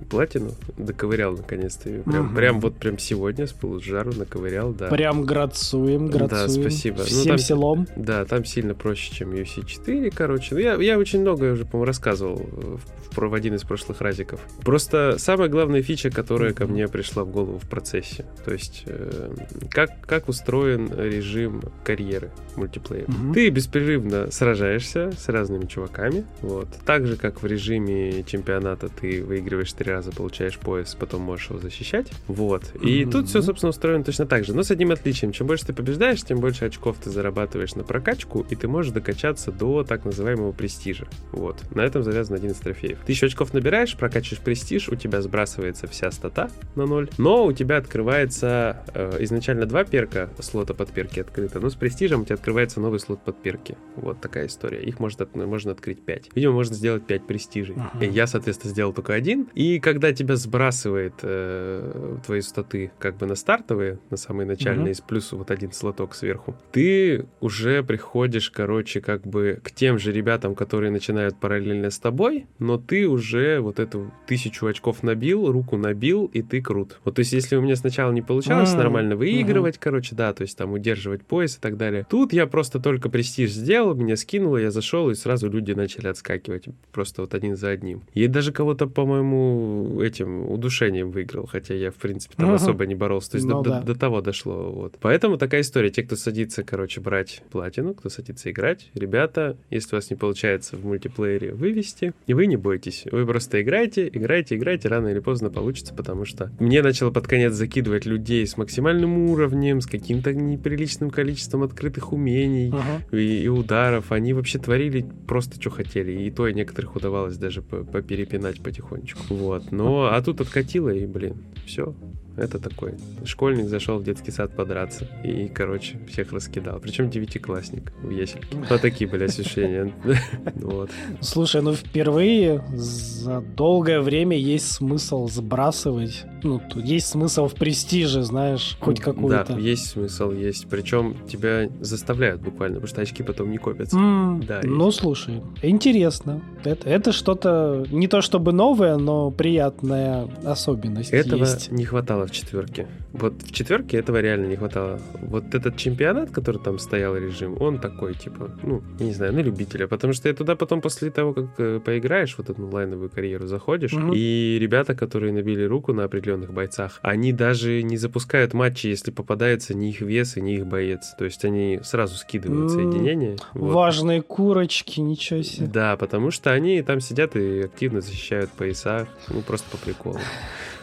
платину, 0.10 0.52
доковырял 0.78 1.19
наконец-то 1.28 1.90
ее. 1.90 2.02
Прям, 2.04 2.28
угу. 2.28 2.36
прям 2.36 2.60
вот 2.60 2.76
прям 2.78 2.98
сегодня 2.98 3.48
с 3.48 3.56
жару 3.82 4.14
наковырял, 4.14 4.72
да. 4.72 4.88
Прям 4.90 5.24
грацуем, 5.24 6.08
грацуем. 6.08 6.30
Да, 6.30 6.48
спасибо. 6.48 7.04
Всем 7.04 7.20
ну, 7.20 7.26
там, 7.26 7.38
селом. 7.38 7.88
Да, 7.96 8.26
там 8.26 8.46
сильно 8.46 8.74
проще, 8.74 9.14
чем 9.14 9.32
UFC 9.32 9.66
4, 9.66 10.12
короче. 10.12 10.56
Ну, 10.56 10.62
я, 10.62 10.76
я 10.76 10.98
очень 10.98 11.22
много 11.22 11.52
уже, 11.54 11.66
по-моему, 11.66 11.86
рассказывал 11.86 12.80
в, 13.16 13.34
один 13.34 13.56
из 13.56 13.64
прошлых 13.64 14.02
разиков. 14.02 14.40
Просто 14.64 15.16
самая 15.18 15.50
главная 15.50 15.82
фича, 15.82 16.10
которая 16.10 16.54
ко 16.54 16.68
мне 16.68 16.88
пришла 16.88 17.24
в 17.24 17.32
голову 17.32 17.60
в 17.60 17.70
процессе. 17.70 18.26
То 18.46 18.54
есть, 18.54 18.84
э, 18.86 19.36
как, 19.70 20.02
как 20.06 20.30
устроен 20.30 20.90
режим 20.98 21.62
карьеры 21.84 22.32
мультиплеер. 22.56 23.10
Угу. 23.10 23.34
Ты 23.34 23.50
беспрерывно 23.50 24.32
сражаешься 24.32 25.12
с 25.12 25.28
разными 25.30 25.66
чуваками. 25.66 26.26
Вот. 26.42 26.68
Так 26.86 27.08
же, 27.08 27.16
как 27.16 27.42
в 27.42 27.46
режиме 27.46 28.24
чемпионата 28.24 28.90
ты 28.90 29.24
выигрываешь 29.24 29.72
три 29.74 29.92
раза, 29.92 30.12
получаешь 30.12 30.58
пояс, 30.58 30.96
потом 30.96 31.22
можешь 31.22 31.50
его 31.50 31.60
защищать. 31.60 32.12
Вот. 32.28 32.76
И 32.82 33.04
mm-hmm. 33.04 33.12
тут 33.12 33.28
все, 33.28 33.42
собственно, 33.42 33.70
устроено 33.70 34.04
точно 34.04 34.26
так 34.26 34.46
же. 34.46 34.54
Но 34.54 34.64
с 34.64 34.72
одним 34.72 34.92
отличием. 34.92 35.32
Чем 35.32 35.48
больше 35.48 35.66
ты 35.66 35.74
побеждаешь, 35.74 36.22
тем 36.24 36.40
больше 36.40 36.66
очков 36.66 36.98
ты 37.04 37.10
зарабатываешь 37.10 37.76
на 37.76 37.84
прокачку, 37.84 38.46
и 38.50 38.56
ты 38.56 38.68
можешь 38.68 38.92
докачаться 38.92 39.52
до 39.52 39.84
так 39.84 40.06
называемого 40.06 40.52
престижа. 40.52 41.08
Вот. 41.32 41.58
На 41.74 41.82
этом 41.82 42.04
завязан 42.04 42.36
один 42.36 42.52
из 42.52 42.58
трофеев. 42.58 42.99
Тысячу 43.06 43.28
очков 43.28 43.54
набираешь, 43.54 43.96
прокачиваешь 43.96 44.44
престиж, 44.44 44.90
у 44.90 44.96
тебя 44.96 45.22
сбрасывается 45.22 45.88
вся 45.88 46.12
стата 46.12 46.50
на 46.76 46.86
ноль, 46.86 47.10
но 47.18 47.46
у 47.46 47.54
тебя 47.54 47.78
открывается 47.78 48.84
э, 48.94 49.18
изначально 49.24 49.66
два 49.66 49.84
перка, 49.84 50.30
слота 50.40 50.74
под 50.74 50.92
перки 50.92 51.20
открыто, 51.20 51.60
но 51.60 51.70
с 51.70 51.76
престижем 51.76 52.22
у 52.22 52.26
тебя 52.26 52.36
открывается 52.36 52.80
новый 52.80 53.00
слот 53.00 53.22
под 53.24 53.42
перки. 53.42 53.78
Вот 53.96 54.22
такая 54.22 54.48
история. 54.48 54.82
Их 54.82 55.00
может, 55.00 55.22
от, 55.22 55.36
можно 55.36 55.72
открыть 55.72 56.02
5. 56.04 56.32
Видимо, 56.36 56.54
можно 56.54 56.76
сделать 56.76 57.06
5 57.06 57.28
престижей. 57.28 57.76
Ага. 57.76 58.06
И 58.06 58.10
я, 58.10 58.28
соответственно, 58.28 58.72
сделал 58.72 58.94
только 58.94 59.14
один. 59.14 59.48
И 59.54 59.80
когда 59.80 60.14
тебя 60.14 60.36
сбрасывает 60.36 61.14
э, 61.22 62.18
твои 62.26 62.42
статы 62.42 62.92
как 63.00 63.18
бы 63.18 63.26
на 63.26 63.36
стартовые, 63.36 64.00
на 64.10 64.18
самые 64.18 64.48
начальные, 64.48 64.94
ага. 64.94 65.04
плюс 65.08 65.32
вот 65.32 65.52
один 65.52 65.72
слоток 65.72 66.16
сверху, 66.16 66.56
ты 66.72 67.26
уже 67.40 67.84
приходишь, 67.84 68.50
короче, 68.50 69.02
как 69.02 69.26
бы 69.26 69.60
к 69.64 69.72
тем 69.72 70.00
же 70.00 70.12
ребятам, 70.12 70.56
которые 70.56 70.92
начинают 70.92 71.40
параллельно 71.40 71.90
с 71.90 72.00
тобой, 72.00 72.48
но 72.60 72.78
ты 72.90 73.08
уже 73.08 73.60
вот 73.60 73.80
эту 73.80 74.12
тысячу 74.26 74.66
очков 74.66 75.04
набил, 75.04 75.52
руку 75.52 75.78
набил, 75.78 76.26
и 76.34 76.42
ты 76.42 76.60
крут. 76.60 77.00
Вот, 77.06 77.16
то 77.16 77.20
есть, 77.20 77.34
если 77.34 77.56
у 77.56 77.62
меня 77.62 77.76
сначала 77.76 78.12
не 78.12 78.24
получалось 78.24 78.72
А-а-а. 78.72 78.78
нормально 78.80 79.16
выигрывать, 79.16 79.76
ага. 79.76 79.84
короче, 79.84 80.16
да, 80.16 80.34
то 80.34 80.42
есть 80.42 80.58
там 80.58 80.74
удерживать 80.74 81.22
пояс 81.22 81.58
и 81.58 81.60
так 81.60 81.78
далее, 81.78 82.08
тут 82.10 82.34
я 82.34 82.48
просто 82.48 82.80
только 82.80 83.10
престиж 83.10 83.52
сделал, 83.52 83.94
меня 83.94 84.16
скинуло, 84.16 84.58
я 84.58 84.72
зашел, 84.72 85.12
и 85.12 85.14
сразу 85.14 85.52
люди 85.52 85.74
начали 85.74 86.08
отскакивать, 86.08 86.66
просто 86.92 87.22
вот 87.22 87.36
один 87.36 87.56
за 87.56 87.70
одним. 87.70 88.02
И 88.16 88.26
даже 88.26 88.52
кого-то, 88.52 88.88
по-моему, 88.88 90.02
этим 90.02 90.50
удушением 90.50 91.12
выиграл, 91.12 91.46
хотя 91.46 91.76
я, 91.76 91.92
в 91.92 91.96
принципе, 91.96 92.34
там 92.38 92.48
ага. 92.48 92.56
особо 92.56 92.88
не 92.88 92.96
боролся, 92.96 93.32
то 93.32 93.38
есть 93.38 93.48
ну, 93.48 93.62
до, 93.62 93.70
да. 93.70 93.80
до, 93.82 93.94
до 93.94 94.00
того 94.00 94.22
дошло, 94.22 94.72
вот. 94.72 94.96
Поэтому 95.00 95.38
такая 95.38 95.62
история, 95.62 95.92
те, 95.92 96.02
кто 96.02 96.16
садится, 96.16 96.64
короче, 96.64 97.02
брать 97.02 97.44
платину, 97.52 97.94
кто 97.94 98.10
садится 98.10 98.50
играть, 98.50 98.90
ребята, 98.96 99.58
если 99.70 99.96
у 99.96 99.98
вас 99.98 100.10
не 100.10 100.16
получается 100.16 100.76
в 100.76 100.84
мультиплеере 100.84 101.54
вывести, 101.54 102.14
и 102.26 102.34
вы 102.34 102.48
не 102.48 102.58
бойтесь, 102.58 102.79
вы 103.12 103.26
просто 103.26 103.62
играете, 103.62 104.08
играете, 104.08 104.56
играете, 104.56 104.88
рано 104.88 105.08
или 105.08 105.20
поздно 105.20 105.50
получится, 105.50 105.94
потому 105.94 106.26
что 106.26 106.52
мне 106.60 106.82
начало 106.82 107.12
под 107.12 107.28
конец 107.28 107.54
закидывать 107.54 108.06
людей 108.06 108.46
с 108.46 108.58
максимальным 108.58 109.30
уровнем, 109.30 109.82
с 109.82 109.86
каким-то 109.86 110.34
неприличным 110.34 111.10
количеством 111.10 111.64
открытых 111.64 112.14
умений 112.14 112.70
ага. 112.70 113.04
и, 113.12 113.44
и 113.44 113.48
ударов. 113.48 114.12
Они 114.12 114.34
вообще 114.34 114.60
творили 114.60 115.06
просто, 115.28 115.60
что 115.60 115.70
хотели. 115.70 116.12
И 116.24 116.32
то 116.32 116.48
и 116.48 116.54
некоторых 116.54 116.96
удавалось 116.96 117.38
даже 117.38 117.62
поперепинать 117.62 118.62
потихонечку. 118.62 119.22
Вот. 119.30 119.72
Но, 119.72 120.06
а 120.06 120.22
тут 120.22 120.42
откатило, 120.42 120.90
и, 120.90 121.06
блин, 121.06 121.38
все. 121.66 121.96
Это 122.40 122.60
такой. 122.60 122.94
Школьник 123.26 123.68
зашел 123.68 123.98
в 124.00 124.04
детский 124.04 124.32
сад 124.32 124.56
подраться. 124.56 125.06
И, 125.24 125.48
короче, 125.48 126.00
всех 126.08 126.32
раскидал. 126.32 126.80
Причем 126.80 127.10
девятиклассник 127.10 127.92
в 128.02 128.10
ясельке. 128.10 128.58
Вот 128.70 128.82
такие 128.82 129.10
были 129.10 129.26
ощущения. 129.26 129.94
Вот. 130.56 130.90
Слушай, 131.22 131.62
ну 131.62 131.74
впервые 131.74 132.64
за 132.74 133.42
долгое 133.42 134.02
время 134.02 134.38
есть 134.38 134.72
смысл 134.72 135.28
сбрасывать. 135.28 136.26
Ну, 136.44 136.62
тут 136.70 136.86
есть 136.86 137.08
смысл 137.08 137.48
в 137.48 137.56
престиже, 137.56 138.22
знаешь, 138.24 138.78
хоть 138.80 139.00
какой-то. 139.00 139.54
Да, 139.54 139.60
есть 139.60 139.88
смысл, 139.88 140.32
есть. 140.32 140.68
Причем 140.70 141.16
тебя 141.28 141.70
заставляют 141.82 142.42
буквально, 142.42 142.76
потому 142.76 142.88
что 142.88 143.02
очки 143.02 143.24
потом 143.24 143.52
не 143.52 143.58
копятся. 143.58 143.98
Да, 143.98 144.62
ну, 144.64 144.92
слушай, 144.92 145.42
интересно. 145.62 146.42
Это, 146.64 146.90
это 146.90 147.12
что-то 147.12 147.86
не 147.92 148.08
то 148.08 148.22
чтобы 148.22 148.52
новое, 148.54 148.98
но 148.98 149.32
приятная 149.32 150.28
особенность 150.46 151.12
Этого 151.12 151.40
есть. 151.40 151.72
не 151.72 151.86
хватало 151.86 152.29
в 152.30 152.32
четверке. 152.32 152.88
Вот 153.14 153.42
в 153.42 153.52
четверке 153.52 153.98
этого 153.98 154.22
реально 154.22 154.46
не 154.46 154.56
хватало. 154.56 155.00
Вот 155.22 155.56
этот 155.56 155.78
чемпионат, 155.78 156.32
который 156.32 156.62
там 156.62 156.80
стоял 156.80 157.16
режим, 157.16 157.62
он 157.62 157.80
такой, 157.80 158.14
типа, 158.14 158.52
ну, 158.64 158.82
я 159.00 159.06
не 159.06 159.14
знаю, 159.14 159.34
на 159.34 159.40
любителя. 159.40 159.88
Потому 159.88 160.14
что 160.14 160.28
я 160.30 160.34
туда 160.34 160.56
потом 160.56 160.82
после 160.82 161.12
того, 161.12 161.34
как 161.34 161.46
э, 161.58 161.80
поиграешь, 161.84 162.36
вот 162.38 162.50
эту 162.50 162.64
онлайновую 162.64 163.10
карьеру 163.10 163.48
заходишь, 163.48 163.94
угу. 163.94 164.14
и 164.14 164.58
ребята, 164.60 164.96
которые 164.96 165.34
набили 165.34 165.64
руку 165.64 165.94
на 165.94 166.04
определенных 166.04 166.54
бойцах, 166.54 167.00
они 167.02 167.34
даже 167.34 167.82
не 167.82 167.98
запускают 167.98 168.54
матчи, 168.54 168.88
если 168.88 169.12
попадается 169.12 169.74
ни 169.74 169.90
их 169.90 170.02
вес 170.02 170.38
и 170.38 170.42
ни 170.42 170.56
их 170.56 170.66
боец. 170.66 171.16
То 171.18 171.26
есть 171.26 171.44
они 171.46 171.80
сразу 171.84 172.16
скидывают 172.16 172.72
соединение. 172.72 173.38
Вот. 173.54 173.74
Важные 173.74 174.22
курочки, 174.22 175.00
ничего 175.00 175.42
себе. 175.42 175.68
Да, 175.68 175.98
потому 175.98 176.32
что 176.32 176.52
они 176.52 176.82
там 176.82 177.00
сидят 177.00 177.36
и 177.36 177.62
активно 177.62 178.02
защищают 178.02 178.50
пояса, 178.52 179.08
ну, 179.30 179.42
просто 179.42 179.70
по 179.72 179.78
приколу. 179.78 180.20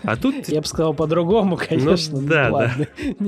А 0.07 0.17
тут... 0.17 0.49
Я 0.49 0.61
бы 0.61 0.67
сказал 0.67 0.95
по-другому, 0.95 1.51
ну 1.51 1.57
конечно. 1.57 2.21
Ну, 2.21 2.29
да, 2.29 2.49
ладно. 2.51 2.87
да. 2.97 3.27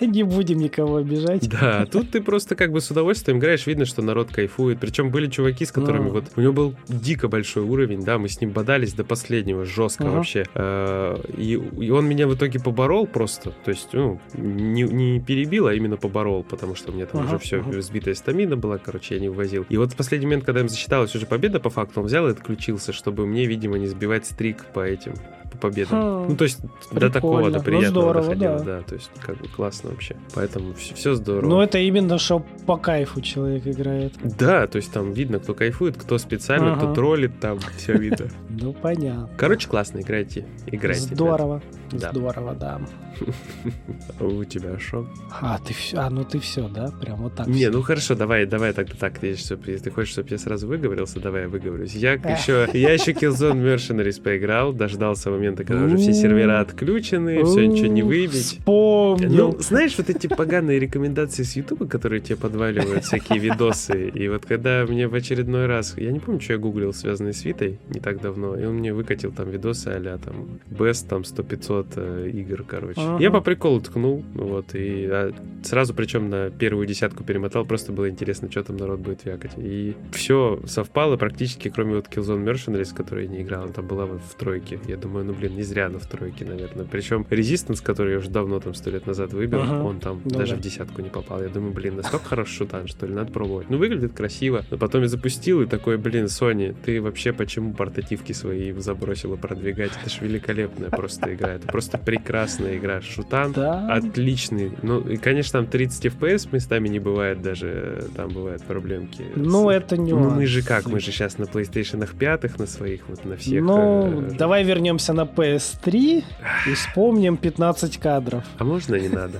Не 0.06 0.22
будем 0.22 0.58
никого 0.58 0.96
обижать. 0.96 1.48
Да, 1.48 1.86
тут 1.86 2.10
ты 2.10 2.20
просто 2.20 2.54
как 2.56 2.72
бы 2.72 2.80
с 2.80 2.90
удовольствием 2.90 3.38
играешь, 3.38 3.66
видно, 3.66 3.86
что 3.86 4.02
народ 4.02 4.30
кайфует. 4.30 4.78
Причем 4.78 5.10
были 5.10 5.28
чуваки, 5.28 5.64
с 5.64 5.72
которыми 5.72 6.08
ну. 6.08 6.12
вот... 6.12 6.24
У 6.36 6.40
него 6.40 6.52
был 6.52 6.74
дико 6.88 7.28
большой 7.28 7.62
уровень, 7.62 8.02
да, 8.02 8.18
мы 8.18 8.28
с 8.28 8.40
ним 8.40 8.50
бодались 8.50 8.92
до 8.92 9.02
последнего, 9.02 9.64
жестко 9.64 10.04
вообще. 10.04 10.44
А, 10.54 11.18
и, 11.36 11.52
и 11.52 11.90
он 11.90 12.06
меня 12.06 12.26
в 12.28 12.34
итоге 12.34 12.60
поборол 12.60 13.06
просто. 13.06 13.52
То 13.64 13.70
есть, 13.70 13.88
ну, 13.92 14.20
не, 14.34 14.82
не 14.82 15.20
перебил, 15.20 15.68
а 15.68 15.74
именно 15.74 15.96
поборол, 15.96 16.44
потому 16.44 16.74
что 16.74 16.92
у 16.92 16.94
меня 16.94 17.06
там 17.06 17.24
уже 17.24 17.38
все 17.38 17.60
uh-huh. 17.60 17.80
сбитая 17.80 18.14
стамина 18.14 18.56
была, 18.56 18.76
короче, 18.76 19.14
я 19.14 19.20
не 19.20 19.30
ввозил. 19.30 19.64
И 19.70 19.76
вот 19.78 19.92
в 19.92 19.96
последний 19.96 20.26
момент, 20.26 20.44
когда 20.44 20.60
им 20.60 20.68
засчиталась 20.68 21.14
уже 21.14 21.24
победа, 21.24 21.60
по 21.60 21.70
факту, 21.70 22.00
он 22.00 22.06
взял 22.06 22.28
и 22.28 22.32
отключился, 22.32 22.92
чтобы 22.92 23.26
мне, 23.26 23.46
видимо, 23.46 23.78
не 23.78 23.86
сбивать 23.86 24.26
стрик 24.26 24.66
по 24.74 24.80
этим 24.80 25.14
по 25.50 25.58
победам. 25.58 26.24
Хм, 26.24 26.28
ну, 26.30 26.36
то 26.36 26.44
есть 26.44 26.60
прикольно. 26.60 27.00
до 27.00 27.10
такого, 27.10 27.50
до 27.50 27.60
приятного 27.60 27.86
ну, 27.86 28.00
здорово, 28.00 28.22
доходило, 28.22 28.58
да. 28.58 28.64
да. 28.64 28.82
То 28.82 28.94
есть, 28.94 29.10
как 29.20 29.36
бы 29.38 29.48
классно 29.48 29.90
вообще. 29.90 30.16
Поэтому 30.34 30.74
все, 30.74 30.94
все 30.94 31.14
здорово. 31.14 31.48
Ну, 31.48 31.60
это 31.60 31.78
именно, 31.78 32.18
что 32.18 32.44
по 32.66 32.76
кайфу 32.76 33.20
человек 33.20 33.66
играет. 33.66 34.14
Да, 34.38 34.66
то 34.66 34.76
есть 34.76 34.92
там 34.92 35.12
видно, 35.12 35.38
кто 35.38 35.54
кайфует, 35.54 35.96
кто 35.96 36.18
специально, 36.18 36.72
ага. 36.72 36.80
кто 36.80 36.94
троллит, 36.94 37.40
там 37.40 37.58
все 37.76 37.94
видно. 37.94 38.28
Ну, 38.60 38.74
понятно. 38.74 39.30
Короче, 39.38 39.68
классно, 39.68 40.00
играйте. 40.00 40.44
Играйте. 40.66 41.14
Здорово. 41.14 41.62
Здорово, 41.92 42.54
да. 42.54 42.80
У 44.20 44.44
тебя 44.44 44.78
что? 44.78 45.06
А, 45.40 45.58
ты 45.58 45.74
все, 45.74 45.98
а, 45.98 46.10
ну 46.10 46.24
ты 46.24 46.38
все, 46.38 46.68
да? 46.68 46.90
Прям 47.00 47.22
вот 47.22 47.34
так. 47.34 47.46
Не, 47.46 47.68
ну 47.68 47.82
хорошо, 47.82 48.14
давай, 48.14 48.46
давай 48.46 48.72
тогда 48.72 48.94
так. 48.98 49.22
Если 49.22 49.56
ты 49.56 49.90
хочешь, 49.90 50.12
чтобы 50.12 50.28
я 50.30 50.38
сразу 50.38 50.66
выговорился, 50.66 51.20
давай 51.20 51.42
я 51.42 51.48
выговорюсь. 51.48 51.94
Я 51.94 52.14
еще, 52.14 52.68
я 52.72 52.92
еще 52.92 53.12
Killzone 53.12 53.62
Mercenaries 53.62 54.22
поиграл, 54.22 54.72
дождался 54.72 55.30
момента, 55.40 55.64
когда 55.64 55.84
уже 55.84 55.96
все 55.96 56.12
сервера 56.12 56.60
отключены, 56.60 57.44
все 57.44 57.66
ничего 57.66 57.86
не 57.86 58.02
выбить. 58.02 58.58
Вспомнил. 58.58 59.52
Ну, 59.52 59.56
знаешь, 59.60 59.96
вот 59.98 60.10
эти 60.10 60.26
поганые 60.26 60.78
рекомендации 60.78 61.42
с 61.42 61.56
Ютуба, 61.56 61.86
которые 61.86 62.20
тебе 62.20 62.36
подваливают 62.36 63.04
всякие 63.04 63.38
видосы, 63.38 64.08
и 64.08 64.28
вот 64.28 64.46
когда 64.46 64.84
мне 64.86 65.08
в 65.08 65.14
очередной 65.14 65.66
раз, 65.66 65.94
я 65.96 66.12
не 66.12 66.20
помню, 66.20 66.40
что 66.40 66.52
я 66.54 66.58
гуглил, 66.58 66.92
связанный 66.92 67.32
с 67.32 67.44
Витой, 67.44 67.78
не 67.88 68.00
так 68.00 68.20
давно, 68.20 68.56
и 68.56 68.64
он 68.64 68.76
мне 68.76 68.92
выкатил 68.92 69.32
там 69.32 69.50
видосы 69.50 69.88
а 69.88 70.18
там 70.18 70.60
Best, 70.70 71.08
там 71.08 71.22
100-500 71.22 71.86
э, 71.96 72.30
игр, 72.32 72.64
короче. 72.66 73.00
Ага. 73.00 73.22
Я 73.22 73.30
по 73.30 73.40
приколу 73.40 73.80
ткнул, 73.80 74.24
вот, 74.34 74.74
и 74.74 75.06
а, 75.10 75.32
сразу 75.62 75.94
причем 75.94 76.28
на 76.28 76.50
первую 76.50 76.86
десятку 76.86 77.24
перемотал, 77.24 77.64
просто 77.64 77.92
было 77.92 78.08
интересно, 78.08 78.50
что 78.50 78.62
там 78.62 78.76
народ 78.76 79.00
будет 79.00 79.24
вякать. 79.24 79.52
И 79.56 79.94
все 80.12 80.60
совпало 80.66 81.16
практически, 81.16 81.68
кроме 81.68 81.96
вот 81.96 82.08
Killzone 82.08 82.44
Mercenaries, 82.44 82.94
который 82.94 83.24
я 83.24 83.30
не 83.30 83.42
играл, 83.42 83.64
она 83.64 83.72
там 83.72 83.86
была 83.86 84.06
вот 84.06 84.20
в 84.20 84.34
тройке. 84.34 84.78
Я 84.86 84.96
думаю, 84.96 85.24
ну, 85.30 85.36
блин, 85.36 85.54
не 85.54 85.62
зря 85.62 85.86
она 85.86 85.98
в 85.98 86.06
тройке, 86.06 86.44
наверное. 86.44 86.84
Причем 86.84 87.24
Resistance, 87.30 87.80
который 87.82 88.12
я 88.12 88.18
уже 88.18 88.30
давно 88.30 88.58
там 88.58 88.74
сто 88.74 88.90
лет 88.90 89.06
назад 89.06 89.32
выбил, 89.32 89.62
ага. 89.62 89.84
он 89.84 90.00
там 90.00 90.20
ну, 90.24 90.30
даже 90.38 90.54
да. 90.54 90.58
в 90.58 90.60
десятку 90.60 91.02
не 91.02 91.08
попал. 91.08 91.40
Я 91.40 91.48
думаю, 91.48 91.72
блин, 91.72 91.96
настолько 91.96 92.26
хороший 92.26 92.56
шутан, 92.56 92.88
что 92.88 93.06
ли, 93.06 93.14
надо 93.14 93.30
пробовать. 93.30 93.70
Ну, 93.70 93.78
выглядит 93.78 94.12
красиво. 94.12 94.64
Но 94.70 94.76
потом 94.76 95.02
я 95.02 95.08
запустил 95.08 95.62
и 95.62 95.66
такой, 95.66 95.98
блин, 95.98 96.24
Sony, 96.24 96.74
ты 96.84 97.00
вообще 97.00 97.32
почему 97.32 97.74
портативки 97.74 98.32
свои 98.32 98.72
забросила 98.72 99.36
продвигать? 99.36 99.92
Это 100.00 100.10
ж 100.10 100.20
великолепная 100.20 100.90
просто 100.90 101.32
игра. 101.32 101.50
Это 101.50 101.68
просто 101.68 101.96
прекрасная 101.96 102.76
игра. 102.76 103.00
Шутан 103.00 103.52
да. 103.52 103.86
отличный. 103.88 104.72
Ну, 104.82 105.00
и, 105.00 105.16
конечно, 105.16 105.60
там 105.60 105.70
30 105.70 106.06
FPS 106.06 106.48
местами 106.50 106.88
не 106.88 106.98
бывает 106.98 107.40
даже. 107.40 108.04
Там 108.16 108.30
бывают 108.30 108.64
проблемки. 108.64 109.26
Ну, 109.36 109.70
с... 109.70 109.74
это 109.74 109.96
не 109.96 110.12
Ну, 110.12 110.30
мы 110.30 110.46
же 110.46 110.62
как? 110.62 110.86
Мы 110.86 110.98
же 110.98 111.12
сейчас 111.12 111.38
на 111.38 111.44
PlayStation 111.44 112.04
5 112.18 112.58
на 112.58 112.66
своих, 112.66 113.08
вот 113.08 113.24
на 113.24 113.36
всех. 113.36 113.62
Ну, 113.62 114.22
э... 114.22 114.30
давай 114.32 114.64
вернемся 114.64 115.12
на 115.20 115.24
PS3 115.24 116.24
и 116.66 116.74
вспомним 116.74 117.36
15 117.36 117.98
кадров. 117.98 118.44
А 118.58 118.64
можно 118.64 118.94
не 118.96 119.08
надо? 119.08 119.38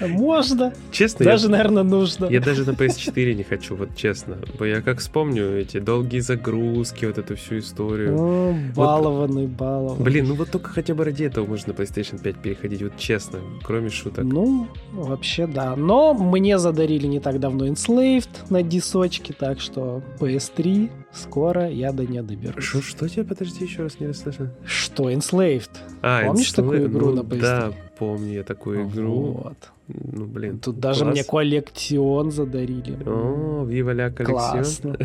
Можно. 0.00 0.72
Честно? 0.90 1.24
Даже, 1.24 1.46
я, 1.46 1.50
наверное, 1.50 1.82
нужно. 1.82 2.26
Я 2.26 2.40
даже 2.40 2.64
на 2.64 2.70
PS4 2.70 3.34
не 3.34 3.42
хочу, 3.42 3.76
вот 3.76 3.96
честно. 3.96 4.36
Я 4.60 4.80
как 4.80 4.98
вспомню 4.98 5.58
эти 5.60 5.78
долгие 5.78 6.20
загрузки, 6.20 7.04
вот 7.04 7.18
эту 7.18 7.36
всю 7.36 7.58
историю. 7.58 8.16
О, 8.18 8.54
балованный, 8.74 9.46
вот, 9.46 9.56
балованный. 9.56 10.04
Блин, 10.04 10.26
ну 10.28 10.34
вот 10.34 10.50
только 10.50 10.70
хотя 10.70 10.94
бы 10.94 11.04
ради 11.04 11.24
этого 11.24 11.46
можно 11.46 11.72
на 11.72 11.76
PlayStation 11.80 12.20
5 12.20 12.36
переходить, 12.36 12.82
вот 12.82 12.96
честно, 12.96 13.38
кроме 13.62 13.90
шуток. 13.90 14.24
Ну, 14.24 14.68
вообще 14.92 15.46
да. 15.46 15.76
Но 15.76 16.14
мне 16.14 16.58
задарили 16.58 17.06
не 17.06 17.20
так 17.20 17.40
давно 17.40 17.66
Enslaved 17.66 18.28
на 18.50 18.62
дисочке, 18.62 19.34
так 19.38 19.60
что 19.60 20.02
PS3 20.18 20.90
скоро 21.12 21.68
я 21.68 21.92
до 21.92 22.04
нее 22.06 22.22
доберусь. 22.22 22.64
Что, 22.64 22.80
что 22.82 23.08
тебе, 23.08 23.24
подожди, 23.24 23.64
еще 23.64 23.82
раз 23.84 24.00
не 24.00 24.06
расслышал? 24.06 24.46
Что, 24.64 25.10
Enslaved? 25.10 25.70
А, 26.02 26.24
Помнишь 26.26 26.50
Enslaved? 26.50 26.56
такую 26.56 26.86
игру 26.88 27.06
ну, 27.10 27.16
на 27.16 27.20
PS3? 27.26 27.40
Да, 27.40 27.72
помню 27.98 28.32
я 28.32 28.42
такую 28.42 28.88
игру. 28.88 29.42
Вот. 29.44 29.56
Ну, 29.88 30.24
блин. 30.26 30.58
Тут 30.58 30.78
даже 30.80 31.00
класс. 31.00 31.12
мне 31.12 31.24
коллекцион 31.24 32.30
задарили. 32.30 32.96
О, 33.04 33.64
Viva 33.66 33.92
la 33.94 34.10
Классно. 34.10 34.92
коллекцион. 34.92 34.96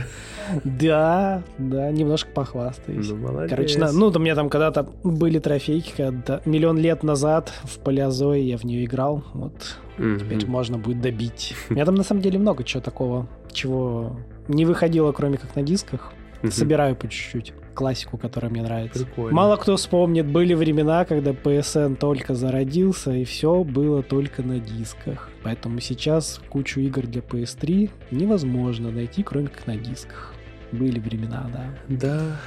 Да, 0.64 1.44
да, 1.58 1.92
немножко 1.92 2.30
похвастаюсь. 2.34 3.10
Ну, 3.10 3.18
молодец. 3.18 3.50
Короче, 3.50 3.80
на- 3.80 3.92
ну, 3.92 4.08
у 4.08 4.20
меня 4.20 4.36
там 4.36 4.50
когда-то 4.50 4.88
были 5.04 5.40
трофейки, 5.40 5.92
когда 5.98 6.42
миллион 6.46 6.78
лет 6.78 7.04
назад 7.04 7.52
в 7.64 7.80
Палеозое 7.80 8.40
я 8.40 8.58
в 8.58 8.64
нее 8.64 8.86
играл. 8.86 9.24
Вот 9.34 9.78
Мгм. 9.98 10.20
теперь 10.20 10.46
можно 10.48 10.78
будет 10.78 11.02
добить. 11.02 11.54
У 11.70 11.74
меня 11.74 11.84
там 11.84 11.96
на 11.96 12.04
самом 12.04 12.22
деле 12.22 12.40
много 12.40 12.64
чего 12.64 12.82
такого, 12.82 13.28
чего 13.52 14.16
не 14.48 14.66
выходило, 14.66 15.12
кроме 15.12 15.38
как 15.38 15.56
на 15.56 15.64
дисках. 15.64 16.14
Мгм. 16.42 16.52
Собираю 16.52 16.96
по 16.96 17.08
чуть-чуть 17.08 17.54
классику, 17.74 18.18
которая 18.18 18.52
мне 18.52 18.64
нравится. 18.64 19.06
Прикольно. 19.06 19.36
Мало 19.36 19.56
кто 19.58 19.78
вспомнит, 19.78 20.26
были 20.26 20.54
времена, 20.54 21.06
когда 21.06 21.32
PSN 21.32 21.96
только 21.96 22.34
зародился, 22.34 23.12
и 23.12 23.24
все 23.24 23.64
было 23.64 24.02
только 24.04 24.42
на 24.42 24.60
дисках. 24.60 25.30
Поэтому 25.44 25.80
сейчас 25.80 26.42
кучу 26.50 26.80
игр 26.80 27.06
для 27.06 27.22
PS3 27.22 27.90
невозможно 28.12 28.92
найти, 28.92 29.24
кроме 29.24 29.48
как 29.48 29.68
на 29.68 29.76
дисках. 29.78 30.34
Были 30.72 31.00
времена, 31.00 31.50
да. 31.54 31.70
Да. 31.88 32.40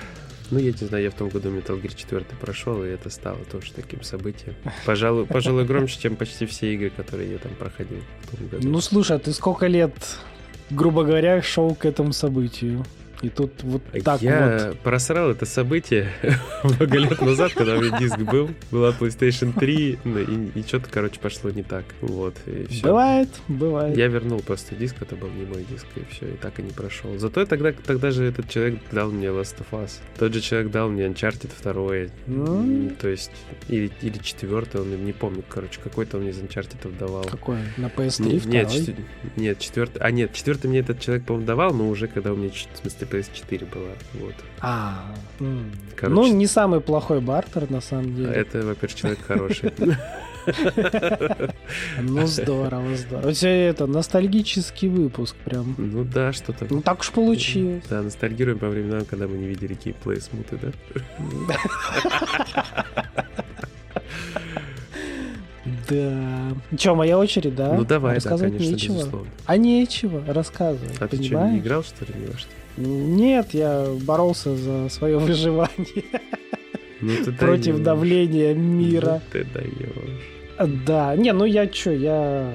Ну, 0.51 0.59
я 0.59 0.73
не 0.73 0.87
знаю, 0.87 1.05
я 1.05 1.11
в 1.11 1.15
том 1.15 1.29
году 1.29 1.49
Metal 1.51 1.81
Gear 1.81 1.95
4 1.95 2.25
прошел, 2.41 2.83
и 2.83 2.89
это 2.89 3.09
стало 3.09 3.39
тоже 3.51 3.73
таким 3.73 4.03
событием. 4.03 4.57
Пожалуй, 4.85 5.25
пожалуй, 5.27 5.65
громче, 5.65 6.01
чем 6.01 6.17
почти 6.17 6.45
все 6.47 6.75
игры, 6.75 6.91
которые 6.91 7.31
я 7.31 7.39
там 7.39 7.53
проходил 7.55 7.99
в 8.23 8.37
том 8.37 8.49
году. 8.49 8.69
Ну 8.69 8.81
слушай, 8.81 9.17
а 9.17 9.21
ты 9.21 9.33
сколько 9.33 9.69
лет, 9.69 9.95
грубо 10.71 11.05
говоря, 11.05 11.43
шел 11.43 11.75
к 11.75 11.85
этому 11.85 12.13
событию? 12.13 12.85
И 13.23 13.29
тут 13.29 13.63
вот 13.63 13.83
так 14.03 14.23
я 14.23 14.69
вот. 14.69 14.79
просрал 14.81 15.31
это 15.31 15.45
событие 15.45 16.09
много 16.65 16.99
лет 16.99 17.21
назад, 17.21 17.53
когда 17.55 17.77
у 17.77 17.83
меня 17.83 17.99
диск 17.99 18.19
был. 18.19 18.51
Была 18.71 18.91
PlayStation 18.93 19.59
3, 19.59 19.99
ну, 20.05 20.19
и, 20.19 20.61
и 20.61 20.63
что-то, 20.63 20.89
короче, 20.91 21.21
пошло 21.21 21.51
не 21.51 21.63
так. 21.63 21.85
Вот, 22.01 22.35
и 22.47 22.67
все. 22.67 22.83
Бывает, 22.83 23.29
бывает. 23.49 23.97
Я 23.97 24.07
вернул 24.07 24.41
просто 24.41 24.75
диск, 24.75 24.97
это 25.01 25.17
был 25.17 25.29
не 25.29 25.45
мой 25.45 25.67
диск, 25.71 25.87
и 25.97 26.01
все, 26.11 26.29
и 26.29 26.37
так 26.37 26.59
и 26.59 26.63
не 26.63 26.71
прошел. 26.71 27.17
Зато 27.19 27.45
тогда, 27.45 27.73
тогда 27.73 28.11
же 28.11 28.25
этот 28.25 28.49
человек 28.49 28.79
дал 28.91 29.11
мне 29.11 29.27
Last 29.27 29.57
of 29.59 29.67
Us. 29.73 29.99
Тот 30.19 30.33
же 30.33 30.41
человек 30.41 30.71
дал 30.71 30.89
мне 30.89 31.05
Uncharted 31.07 31.51
2. 31.63 32.13
Ну. 32.27 32.91
То 33.01 33.09
есть, 33.09 33.33
или, 33.69 33.91
или 34.01 34.19
четвертый, 34.19 34.81
он 34.81 35.05
не 35.05 35.13
помню, 35.13 35.43
короче, 35.49 35.79
какой-то 35.83 36.17
он 36.17 36.23
мне 36.23 36.31
из 36.31 36.39
Uncharted 36.39 36.99
давал. 36.99 37.25
Какой? 37.25 37.59
На 37.77 37.87
PS3 37.87 38.47
Не- 38.47 38.53
нет, 38.53 38.71
четвер- 38.71 38.97
нет, 39.37 39.59
четвертый. 39.59 40.01
А 40.01 40.11
нет, 40.11 40.33
четвертый 40.33 40.69
мне 40.69 40.81
этот 40.81 41.01
человек, 41.01 41.27
по-моему, 41.27 41.47
давал, 41.47 41.75
но 41.75 41.89
уже 41.89 42.09
когда 42.09 42.33
у 42.33 42.37
меня, 42.37 42.51
в 42.51 42.79
смысле, 42.79 43.07
PS4 43.11 43.67
была. 43.73 43.93
Вот. 44.15 44.35
А. 44.61 45.05
Короче, 45.97 46.15
ну 46.15 46.27
не 46.33 46.47
самый 46.47 46.81
плохой 46.81 47.21
бартер 47.21 47.71
на 47.71 47.81
самом 47.81 48.15
деле. 48.15 48.33
Это, 48.33 48.63
во-первых, 48.63 48.95
человек 48.95 49.19
хороший. 49.27 49.73
Ну 52.01 52.27
здорово, 52.27 52.97
здорово. 52.97 53.29
У 53.29 53.33
тебя 53.33 53.69
это 53.69 53.87
ностальгический 53.87 54.89
выпуск 54.89 55.37
прям. 55.45 55.75
Ну 55.77 56.03
да, 56.05 56.33
что-то. 56.33 56.67
Ну 56.71 56.81
так 56.81 57.01
уж 57.01 57.11
получилось. 57.11 57.85
Да, 57.91 58.01
ностальгируем 58.01 58.59
по 58.59 58.69
временам, 58.69 59.05
когда 59.05 59.29
мы 59.29 59.37
не 59.37 59.47
видели 59.47 59.75
геймплей 59.75 60.19
смуты, 60.21 60.59
да? 60.63 60.73
Да. 65.89 66.57
Че, 66.77 66.95
моя 66.95 67.19
очередь, 67.19 67.55
да? 67.55 67.75
Ну 67.75 67.85
давай, 67.85 68.19
да, 68.21 68.31
конечно, 68.31 68.57
нечего. 68.57 68.95
безусловно. 68.95 69.31
А 69.47 69.57
нечего 69.57 70.23
рассказывать, 70.33 70.97
А 71.01 71.07
ты 71.09 71.17
что, 71.17 71.25
понимаешь? 71.29 71.53
не 71.53 71.59
играл, 71.59 71.83
что 71.85 72.05
ли, 72.07 72.15
ни 72.19 72.27
во 72.27 72.39
что? 72.39 72.49
Нет, 72.77 73.49
я 73.53 73.87
боролся 74.03 74.57
за 74.57 74.89
свое 74.89 75.19
выживание 75.19 76.05
Ну 77.01 77.13
ты 77.25 77.33
против 77.33 77.75
даёшь. 77.75 77.85
давления 77.85 78.55
мира. 78.55 79.21
Ну 79.25 79.31
ты 79.33 79.45
даешь. 79.45 80.81
Да, 80.87 81.17
не, 81.17 81.33
ну 81.33 81.45
я 81.47 81.71
что, 81.73 81.91
я 81.91 82.53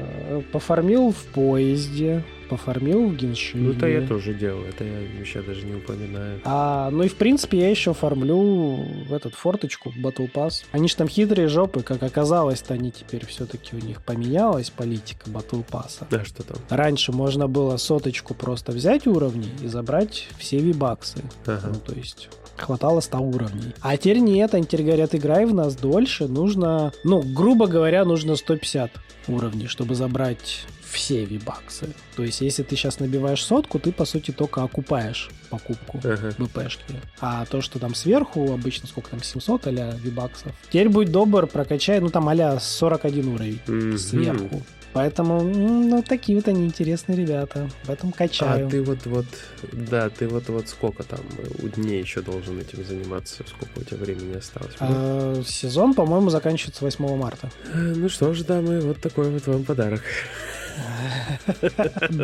пофармил 0.51 1.11
в 1.11 1.23
поезде, 1.33 2.23
пофармил 2.45 3.09
в 3.09 3.15
Геншине. 3.15 3.63
Ну 3.63 3.73
это 3.73 3.87
я 3.87 4.05
тоже 4.05 4.33
делал, 4.33 4.63
это 4.63 4.83
я 4.83 4.99
еще 5.19 5.41
даже 5.41 5.65
не 5.65 5.75
упоминаю. 5.75 6.41
А, 6.43 6.89
ну 6.91 7.03
и 7.03 7.07
в 7.07 7.15
принципе 7.15 7.59
я 7.59 7.69
еще 7.69 7.93
фармлю 7.93 8.85
в 9.07 9.13
этот 9.13 9.35
форточку, 9.35 9.93
Battle 9.97 10.31
Pass. 10.31 10.63
Они 10.71 10.87
же 10.87 10.95
там 10.95 11.07
хитрые 11.07 11.47
жопы, 11.47 11.81
как 11.81 12.03
оказалось-то 12.03 12.73
они 12.73 12.91
теперь 12.91 13.25
все-таки 13.25 13.75
у 13.75 13.79
них 13.79 14.03
поменялась 14.03 14.69
политика 14.69 15.29
Battle 15.29 15.65
Pass. 15.65 16.03
Да, 16.09 16.23
что 16.25 16.43
там? 16.43 16.57
Раньше 16.69 17.11
можно 17.11 17.47
было 17.47 17.77
соточку 17.77 18.33
просто 18.33 18.71
взять 18.71 19.07
уровни 19.07 19.49
и 19.63 19.67
забрать 19.67 20.27
все 20.37 20.59
вибаксы. 20.59 21.23
Ага. 21.45 21.71
Ну, 21.73 21.79
то 21.79 21.93
есть 21.93 22.29
хватало 22.57 22.99
100 22.99 23.19
уровней. 23.19 23.73
А 23.81 23.97
теперь 23.97 24.19
нет, 24.19 24.53
они 24.53 24.65
теперь 24.65 24.85
говорят, 24.85 25.13
играй 25.15 25.45
в 25.45 25.53
нас 25.53 25.75
дольше, 25.75 26.27
нужно, 26.27 26.93
ну, 27.03 27.21
грубо 27.21 27.67
говоря, 27.67 28.05
нужно 28.05 28.35
150 28.35 28.91
уровней, 29.27 29.67
чтобы 29.67 29.95
забрать 29.95 30.65
все 30.95 31.25
вибаксы. 31.25 31.89
То 32.15 32.23
есть, 32.23 32.41
если 32.41 32.63
ты 32.63 32.75
сейчас 32.75 32.99
набиваешь 32.99 33.43
сотку, 33.43 33.79
ты, 33.79 33.91
по 33.91 34.05
сути, 34.05 34.31
только 34.31 34.63
окупаешь 34.63 35.29
покупку. 35.49 35.99
БПшки. 36.37 36.83
А 37.19 37.45
то, 37.45 37.61
что 37.61 37.79
там 37.79 37.93
сверху, 37.93 38.53
обычно 38.53 38.87
сколько 38.87 39.11
там, 39.11 39.21
700 39.21 39.67
а 39.67 39.97
вибаксов, 40.01 40.53
теперь 40.69 40.89
будь 40.89 41.11
добр, 41.11 41.47
прокачай, 41.47 41.99
ну, 41.99 42.09
там 42.09 42.29
а 42.29 42.59
41 42.59 43.27
уровень 43.27 43.59
Мгм. 43.67 43.97
сверху. 43.97 44.63
Поэтому, 44.95 45.41
ну, 45.41 46.01
такие 46.01 46.37
вот 46.37 46.47
они 46.47 46.65
интересные 46.65 47.17
ребята. 47.17 47.69
В 47.83 47.89
этом 47.89 48.13
качаю. 48.13 48.67
А 48.67 48.69
ты 48.69 48.81
вот 48.81 49.05
вот, 49.05 49.25
да, 49.73 50.09
ты 50.09 50.25
вот 50.25 50.47
вот 50.47 50.69
сколько 50.69 51.03
там 51.03 51.19
э, 51.37 51.67
дней 51.75 51.99
еще 51.99 52.21
должен 52.21 52.57
этим 52.57 52.85
заниматься, 52.85 53.43
сколько 53.45 53.79
у 53.79 53.83
тебя 53.83 53.97
времени 53.97 54.37
осталось? 54.37 54.73
А, 54.79 55.43
сезон, 55.45 55.95
по-моему, 55.95 56.29
заканчивается 56.29 56.85
8 56.85 57.17
марта. 57.17 57.51
Ну 57.73 58.07
что 58.07 58.33
ж, 58.33 58.45
дамы, 58.45 58.79
вот 58.79 59.01
такой 59.01 59.29
вот 59.31 59.45
вам 59.47 59.65
подарок. 59.65 60.01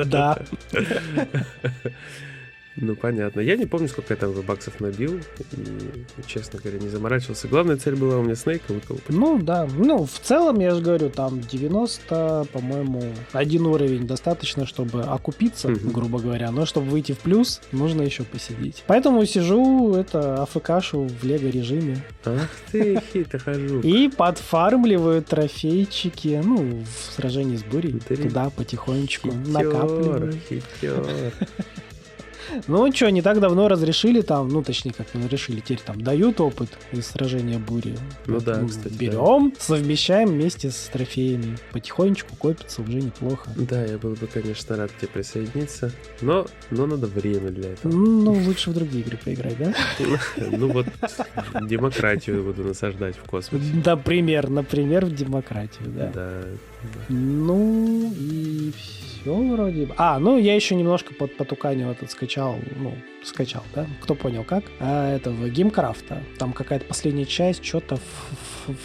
Да. 0.06 0.38
Ну, 2.78 2.96
понятно. 2.96 3.42
Я 3.42 3.58
не 3.58 3.66
помню, 3.66 3.90
сколько 3.90 4.14
я 4.14 4.18
там 4.18 4.32
баксов 4.42 4.80
набил. 4.80 5.20
И, 5.52 6.04
честно 6.26 6.58
говоря, 6.60 6.80
не 6.80 6.88
заморачивался. 6.88 7.48
Главная 7.50 7.76
цель 7.76 7.96
была 7.96 8.18
у 8.18 8.24
меня 8.24 8.36
Снейка 8.36 8.72
выколупать. 8.72 9.10
Ну, 9.10 9.38
да. 9.40 9.68
Ну, 9.78 10.06
в 10.06 10.20
целом, 10.20 10.60
я 10.62 10.74
же 10.74 10.82
говорю, 10.82 11.10
там 11.10 11.42
90, 11.42 12.48
по-моему, 12.54 13.04
один 13.34 13.66
уровень 13.66 14.08
достаточно, 14.08 14.66
чтобы 14.66 15.02
окупиться, 15.04 15.68
Мгм. 15.68 15.92
грубо 15.92 16.20
говоря. 16.20 16.50
Но 16.52 16.66
чтобы 16.66 16.90
выйти 16.92 17.12
в 17.12 17.20
плюс, 17.20 17.62
нужно 17.74 18.04
еще 18.04 18.24
посидеть. 18.24 18.84
Поэтому 18.88 19.26
сижу, 19.26 19.94
это, 19.94 20.44
АФКшу 20.44 21.08
в 21.08 21.24
лего-режиме. 21.26 22.02
Ах 22.26 22.50
ты, 22.72 23.02
хитро 23.14 23.38
хожу. 23.40 23.82
И 23.82 24.08
подфармливаю 24.08 25.22
трофейчики, 25.24 26.42
ну, 26.44 26.84
в 26.86 27.14
сражении 27.16 27.58
с 27.58 27.64
бурей. 27.64 28.00
Туда 28.00 28.50
потихонечку 28.50 29.30
Хитер, 29.30 29.48
накапливаю. 29.52 30.34
хитер. 30.50 31.06
Ну 32.68 32.92
что, 32.94 33.10
не 33.10 33.22
так 33.22 33.40
давно 33.40 33.68
разрешили 33.68 34.22
там, 34.22 34.50
ну 34.50 34.64
точнее 34.64 34.94
как 34.94 35.08
разрешили, 35.14 35.60
теперь 35.60 35.80
там 35.80 36.02
дают 36.02 36.42
опыт 36.42 36.70
из 36.92 37.08
сражения 37.08 37.60
бури. 37.60 37.96
Ну 38.26 38.40
да, 38.40 38.64
кстати, 38.68 38.94
Берем, 38.94 39.54
совмещаем 39.60 40.30
вместе 40.30 40.72
с 40.72 40.90
трофеями. 40.92 41.58
Потихонечку 41.72 42.36
копится, 42.36 42.82
уже 42.82 42.94
неплохо. 42.94 43.50
Да, 43.56 43.84
я 43.84 43.98
был 43.98 44.12
бы, 44.16 44.28
конечно, 44.28 44.76
рад 44.76 44.92
тебе 44.98 45.08
присоединиться, 45.10 45.92
но, 46.22 46.46
но 46.70 46.86
надо 46.86 47.08
время 47.08 47.50
для 47.50 47.72
этого. 47.74 47.92
Ну, 47.92 48.34
лучше 48.34 48.70
в 48.72 48.74
другие 48.74 49.04
игры 49.04 49.18
поиграть, 49.18 49.58
да? 49.58 49.74
Ну 50.52 50.72
вот, 50.72 50.86
демократию 51.62 52.44
буду 52.44 52.64
насаждать 52.64 53.16
в 53.16 53.24
космосе. 53.24 53.66
Например, 53.86 54.50
например, 54.50 55.06
в 55.06 55.16
демократию, 55.16 55.88
да. 55.88 56.12
Да. 56.14 56.42
Ну, 57.10 58.12
и 58.18 58.72
все 58.72 59.34
вроде 59.34 59.86
бы. 59.86 59.94
А, 59.98 60.20
ну, 60.20 60.38
я 60.38 60.56
еще 60.56 60.76
немножко 60.76 61.14
под 61.14 61.38
потуканил 61.38 61.90
этот 61.92 62.12
скачал, 62.12 62.58
ну, 62.78 62.96
скачал, 63.24 63.64
да? 63.76 63.88
Кто 64.02 64.16
понял, 64.16 64.44
как? 64.44 64.64
А, 64.80 65.16
этого 65.16 65.50
Геймкрафта. 65.50 66.24
Там 66.40 66.54
какая-то 66.54 66.86
последняя 66.86 67.26
часть, 67.26 67.64
что-то 67.64 68.00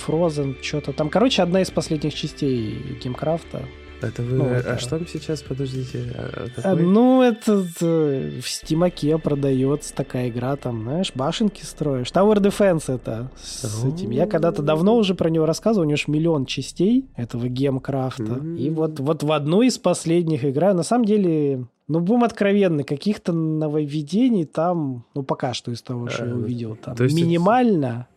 Frozen, 0.07 0.63
что-то 0.63 0.93
там. 0.93 1.09
Короче, 1.09 1.43
одна 1.43 1.63
из 1.63 1.71
последних 1.71 2.15
частей 2.15 2.99
Геймкрафта. 3.03 3.63
Это 4.03 4.23
вы... 4.23 4.37
Ну, 4.37 4.45
а 4.45 4.57
это- 4.59 4.79
что 4.79 4.99
там 4.99 5.07
сейчас, 5.07 5.43
подождите? 5.43 6.05
а, 6.17 6.47
А, 6.57 6.61
какой? 6.63 6.83
ну, 6.83 7.23
это 7.23 7.65
э, 7.81 8.41
в 8.43 8.49
Стимаке 8.49 9.17
продается 9.19 9.95
такая 9.95 10.29
игра, 10.29 10.57
там, 10.57 10.83
знаешь, 10.83 11.13
башенки 11.15 11.65
строишь. 11.65 12.09
Tower 12.09 12.37
Defense 12.37 12.95
это 12.95 13.31
с 13.43 13.85
этим. 13.85 14.11
Я 14.11 14.27
когда-то 14.27 14.63
давно 14.63 14.97
уже 14.97 15.15
про 15.15 15.31
него 15.31 15.47
рассказывал, 15.47 15.87
у 15.87 15.89
него 15.89 15.97
ж 15.97 16.09
миллион 16.09 16.45
частей 16.47 17.09
этого 17.17 17.49
гемкрафта. 17.49 18.41
И 18.59 18.69
вот, 18.71 19.01
вот 19.01 19.23
в 19.23 19.33
одну 19.33 19.63
из 19.63 19.79
последних 19.79 20.45
игра, 20.45 20.75
на 20.75 20.83
самом 20.83 21.05
деле, 21.07 21.67
ну, 21.89 22.01
будем 22.01 22.25
откровенны, 22.25 22.85
каких-то 22.85 23.33
нововведений 23.33 24.45
там, 24.45 25.05
ну, 25.15 25.23
пока 25.23 25.55
что 25.55 25.71
из 25.73 25.81
того, 25.83 26.09
что 26.09 26.25
А, 26.25 26.27
я 26.27 26.35
ну, 26.35 26.43
увидел, 26.43 26.77
там 26.77 26.95
это- 26.95 27.05
минимально. 27.05 28.09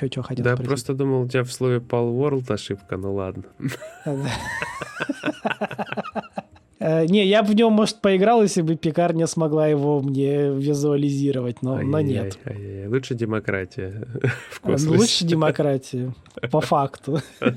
Че-че 0.00 0.22
хотел 0.22 0.44
Да, 0.44 0.52
спросить? 0.54 0.68
просто 0.68 0.94
думал, 0.94 1.22
у 1.22 1.28
тебя 1.28 1.44
в 1.44 1.52
слове 1.52 1.76
Pal 1.78 2.10
World 2.16 2.50
ошибка, 2.52 2.96
ну 2.96 3.14
ладно. 3.14 3.44
Э, 6.82 7.04
не, 7.04 7.26
я 7.26 7.42
бы 7.42 7.48
в 7.50 7.54
нем, 7.54 7.74
может, 7.74 8.00
поиграл, 8.00 8.42
если 8.42 8.62
бы 8.62 8.74
пекарня 8.74 9.26
смогла 9.26 9.66
его 9.66 10.00
мне 10.00 10.48
визуализировать, 10.50 11.60
но, 11.60 11.76
но 11.82 12.00
нет. 12.00 12.38
Лучше 12.86 13.14
демократия 13.14 14.06
в 14.50 14.60
Ну, 14.64 14.72
космосе. 14.72 14.98
Лучше 14.98 15.24
демократия, 15.26 16.14
по 16.50 16.62
факту. 16.62 17.18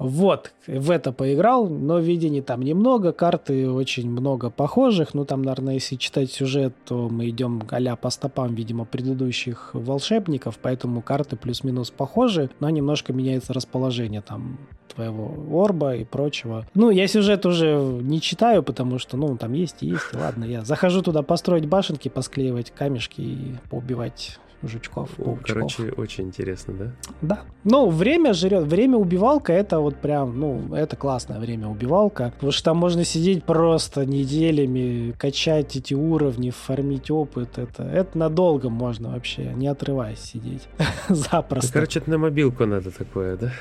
Вот, 0.00 0.52
в 0.66 0.90
это 0.90 1.12
поиграл, 1.12 1.68
но 1.68 1.98
видений 1.98 2.40
там 2.40 2.62
немного, 2.62 3.12
карты 3.12 3.70
очень 3.70 4.10
много 4.10 4.48
похожих. 4.48 5.12
Ну, 5.12 5.26
там, 5.26 5.42
наверное, 5.42 5.74
если 5.74 5.96
читать 5.96 6.32
сюжет, 6.32 6.74
то 6.86 7.10
мы 7.10 7.28
идем 7.28 7.62
а 7.70 7.96
по 7.96 8.08
стопам, 8.08 8.54
видимо, 8.54 8.86
предыдущих 8.86 9.70
волшебников, 9.74 10.58
поэтому 10.60 11.02
карты 11.02 11.36
плюс-минус 11.36 11.90
похожи, 11.90 12.48
но 12.60 12.70
немножко 12.70 13.12
меняется 13.12 13.52
расположение 13.52 14.22
там 14.22 14.56
твоего 14.94 15.34
орба 15.62 15.94
и 15.96 16.04
прочего. 16.04 16.66
Ну, 16.72 16.88
я 16.88 17.06
сюжет 17.06 17.44
уже 17.44 17.76
не 17.76 18.22
читаю, 18.22 18.62
потому 18.62 18.98
что, 18.98 19.18
ну, 19.18 19.36
там 19.36 19.52
есть 19.52 19.82
и 19.82 19.88
есть. 19.88 20.14
Ладно, 20.14 20.44
я 20.44 20.64
захожу 20.64 21.02
туда 21.02 21.20
построить 21.22 21.66
башенки, 21.66 22.08
посклеивать 22.08 22.70
камешки 22.70 23.20
и 23.20 23.54
поубивать 23.68 24.38
жучков, 24.62 25.10
паучков. 25.10 25.46
Короче, 25.46 25.92
очень 25.96 26.24
интересно, 26.24 26.74
да? 26.74 26.92
Да. 27.22 27.40
Ну, 27.64 27.88
время 27.90 28.34
жрет. 28.34 28.64
Время 28.64 28.96
убивалка 28.96 29.52
это 29.52 29.80
вот 29.80 29.96
прям, 29.96 30.38
ну, 30.38 30.74
это 30.74 30.96
классное 30.96 31.38
время 31.38 31.68
убивалка. 31.68 32.32
Потому 32.34 32.52
что 32.52 32.64
там 32.64 32.76
можно 32.76 33.04
сидеть 33.04 33.44
просто 33.44 34.06
неделями, 34.06 35.12
качать 35.18 35.76
эти 35.76 35.94
уровни, 35.94 36.50
фармить 36.50 37.10
опыт. 37.10 37.58
Это, 37.58 37.82
это 37.84 38.18
надолго 38.18 38.68
можно 38.68 39.10
вообще, 39.10 39.52
не 39.54 39.68
отрываясь 39.68 40.20
сидеть. 40.20 40.68
Ну, 41.08 41.16
Запросто. 41.16 41.72
короче, 41.72 41.98
это 41.98 42.10
на 42.10 42.18
мобилку 42.18 42.66
надо 42.66 42.90
такое, 42.90 43.36
да? 43.36 43.52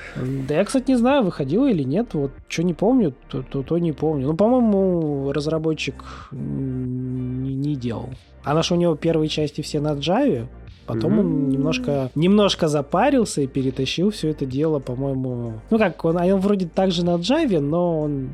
Да 0.48 0.54
я, 0.56 0.64
кстати, 0.64 0.92
не 0.92 0.98
знаю, 0.98 1.24
выходил 1.24 1.66
или 1.66 1.84
нет. 1.84 2.14
Вот 2.14 2.32
что 2.48 2.64
не 2.64 2.74
помню, 2.76 3.16
то, 3.28 3.42
то, 3.42 3.64
то 3.64 3.78
не 3.78 3.92
помню. 3.92 4.28
Ну, 4.28 4.36
по-моему, 4.36 5.32
разработчик 5.32 6.04
не, 6.32 7.56
не 7.56 7.76
делал. 7.76 8.10
Она 8.44 8.62
же 8.62 8.74
у 8.74 8.78
него 8.78 8.96
первые 8.96 9.30
части 9.30 9.62
все 9.62 9.80
на 9.80 9.94
Java, 9.94 10.48
Потом 10.90 11.20
он 11.20 11.26
М. 11.28 11.50
немножко, 11.50 12.10
немножко 12.16 12.68
запарился 12.68 13.42
и 13.42 13.48
перетащил 13.48 14.10
все 14.10 14.30
это 14.30 14.48
дело, 14.48 14.80
по-моему... 14.80 15.62
Ну 15.70 15.78
как, 15.78 16.04
он, 16.04 16.18
а 16.18 16.26
он 16.26 16.40
вроде 16.40 16.66
также 16.68 17.06
на 17.06 17.12
Java, 17.18 17.60
но 17.60 18.02
он 18.02 18.32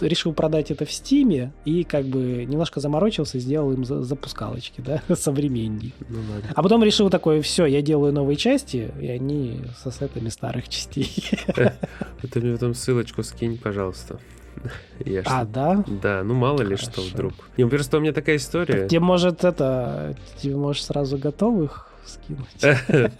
решил 0.00 0.32
продать 0.32 0.70
это 0.70 0.84
в 0.84 0.92
Стиме 0.92 1.52
и 1.64 1.82
как 1.82 2.04
бы 2.04 2.44
немножко 2.44 2.78
заморочился, 2.78 3.40
сделал 3.40 3.72
им 3.72 3.84
за- 3.84 4.04
запускалочки, 4.04 4.80
да, 4.80 5.02
современней. 5.16 5.92
Ну 6.08 6.18
ладно. 6.18 6.52
А 6.54 6.62
потом 6.62 6.84
решил 6.84 7.10
такой, 7.10 7.40
все, 7.40 7.66
я 7.66 7.82
делаю 7.82 8.12
новые 8.12 8.36
части, 8.36 8.92
и 9.00 9.08
они 9.08 9.62
со 9.82 9.90
сетами 9.90 10.28
старых 10.28 10.68
частей. 10.68 11.10
Ты 12.32 12.40
мне 12.40 12.52
потом 12.52 12.74
ссылочку 12.74 13.24
скинь, 13.24 13.58
пожалуйста. 13.58 14.20
Я 15.04 15.22
А, 15.26 15.44
да? 15.44 15.84
Да, 15.86 16.22
ну 16.24 16.34
мало 16.34 16.62
ли 16.62 16.76
что 16.76 16.90
Хорошо. 16.92 17.10
вдруг. 17.14 17.32
Не, 17.56 17.64
ну, 17.64 17.70
просто 17.70 17.98
у 17.98 18.00
меня 18.00 18.12
такая 18.12 18.36
история. 18.36 18.88
Тебе 18.88 19.00
может 19.00 19.44
это, 19.44 20.14
тебе 20.36 20.56
можешь 20.56 20.84
сразу 20.84 21.18
готовых 21.18 21.88
скинуть? 22.08 22.48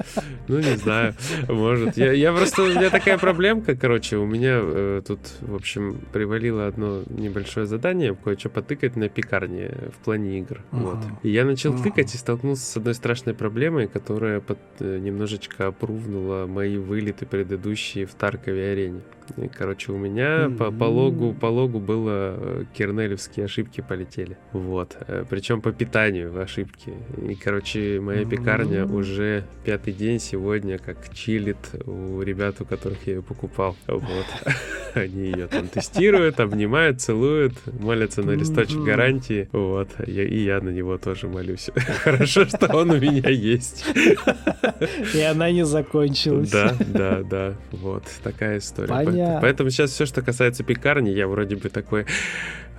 Ну, 0.49 0.59
не 0.59 0.77
знаю, 0.77 1.15
может. 1.49 1.97
Я, 1.97 2.13
я 2.13 2.33
просто, 2.33 2.63
у 2.63 2.69
меня 2.69 2.91
такая 2.91 3.19
проблемка, 3.19 3.77
короче, 3.77 4.17
у 4.17 4.27
меня 4.27 4.61
э, 4.63 5.03
тут, 5.07 5.21
в 5.41 5.55
общем, 5.55 6.01
привалило 6.13 6.67
одно 6.67 7.03
небольшое 7.11 7.67
задание, 7.67 8.15
кое-что 8.17 8.49
потыкать 8.49 8.97
на 8.97 9.09
пекарне 9.09 9.71
в 9.95 10.05
плане 10.05 10.39
игр. 10.39 10.63
Вот. 10.71 10.99
И 11.23 11.29
я 11.31 11.45
начал 11.45 11.77
тыкать 11.83 12.15
и 12.15 12.19
столкнулся 12.19 12.63
с 12.65 12.77
одной 12.77 12.95
страшной 12.95 13.35
проблемой, 13.35 13.89
которая 13.89 14.41
под- 14.41 14.59
э, 14.81 14.99
немножечко 14.99 15.67
опрувнула 15.67 16.47
мои 16.47 16.79
вылеты 16.79 17.27
предыдущие 17.27 18.07
в 18.07 18.15
Таркове 18.15 18.73
арене. 18.73 19.01
И, 19.37 19.49
короче, 19.49 19.93
у 19.93 19.99
меня 19.99 20.51
по, 20.59 20.71
по 20.71 20.85
логу, 20.85 21.35
по 21.35 21.47
логу 21.47 21.81
было 21.81 22.35
э, 22.39 22.65
кернелевские 22.73 23.45
ошибки 23.45 23.85
полетели. 23.87 24.39
Вот. 24.53 24.97
Причем 25.29 25.61
по 25.61 25.71
питанию 25.73 26.41
ошибки. 26.41 26.95
И, 27.29 27.35
короче, 27.35 28.01
моя 28.01 28.25
пекарня 28.25 28.78
М. 28.85 28.95
уже 28.95 29.45
пятый 29.65 29.93
день 29.93 30.19
сегодня 30.21 30.79
как 30.79 31.13
чилит 31.15 31.57
у 31.87 32.21
ребят, 32.23 32.61
у 32.61 32.65
которых 32.65 32.99
я 33.07 33.15
ее 33.15 33.23
покупал. 33.23 33.77
Вот. 33.87 34.27
Они 34.95 35.27
ее 35.31 35.47
там 35.47 35.69
тестируют, 35.69 36.41
обнимают, 36.41 37.01
целуют, 37.01 37.53
молятся 37.81 38.23
на 38.23 38.33
листочек 38.33 38.79
гарантии. 38.81 39.49
Вот. 39.53 39.91
Я- 40.07 40.25
И 40.25 40.39
я 40.45 40.61
на 40.61 40.71
него 40.71 40.99
тоже 40.99 41.29
молюсь. 41.29 41.71
Хорошо, 42.03 42.47
что 42.47 42.67
он 42.77 42.91
у 42.91 42.97
меня 42.99 43.29
есть. 43.29 43.85
И 45.15 45.21
она 45.21 45.51
не 45.51 45.65
закончилась. 45.65 46.51
Да, 46.51 46.75
да, 46.81 47.23
да. 47.23 47.55
Вот 47.73 48.05
такая 48.23 48.59
история. 48.59 48.89
Понятно. 48.89 49.39
Поэтому 49.41 49.71
сейчас 49.71 49.91
все, 49.91 50.07
что 50.07 50.23
касается 50.23 50.65
пекарни, 50.65 51.11
я 51.11 51.27
вроде 51.29 51.57
бы 51.57 51.69
такой, 51.69 52.07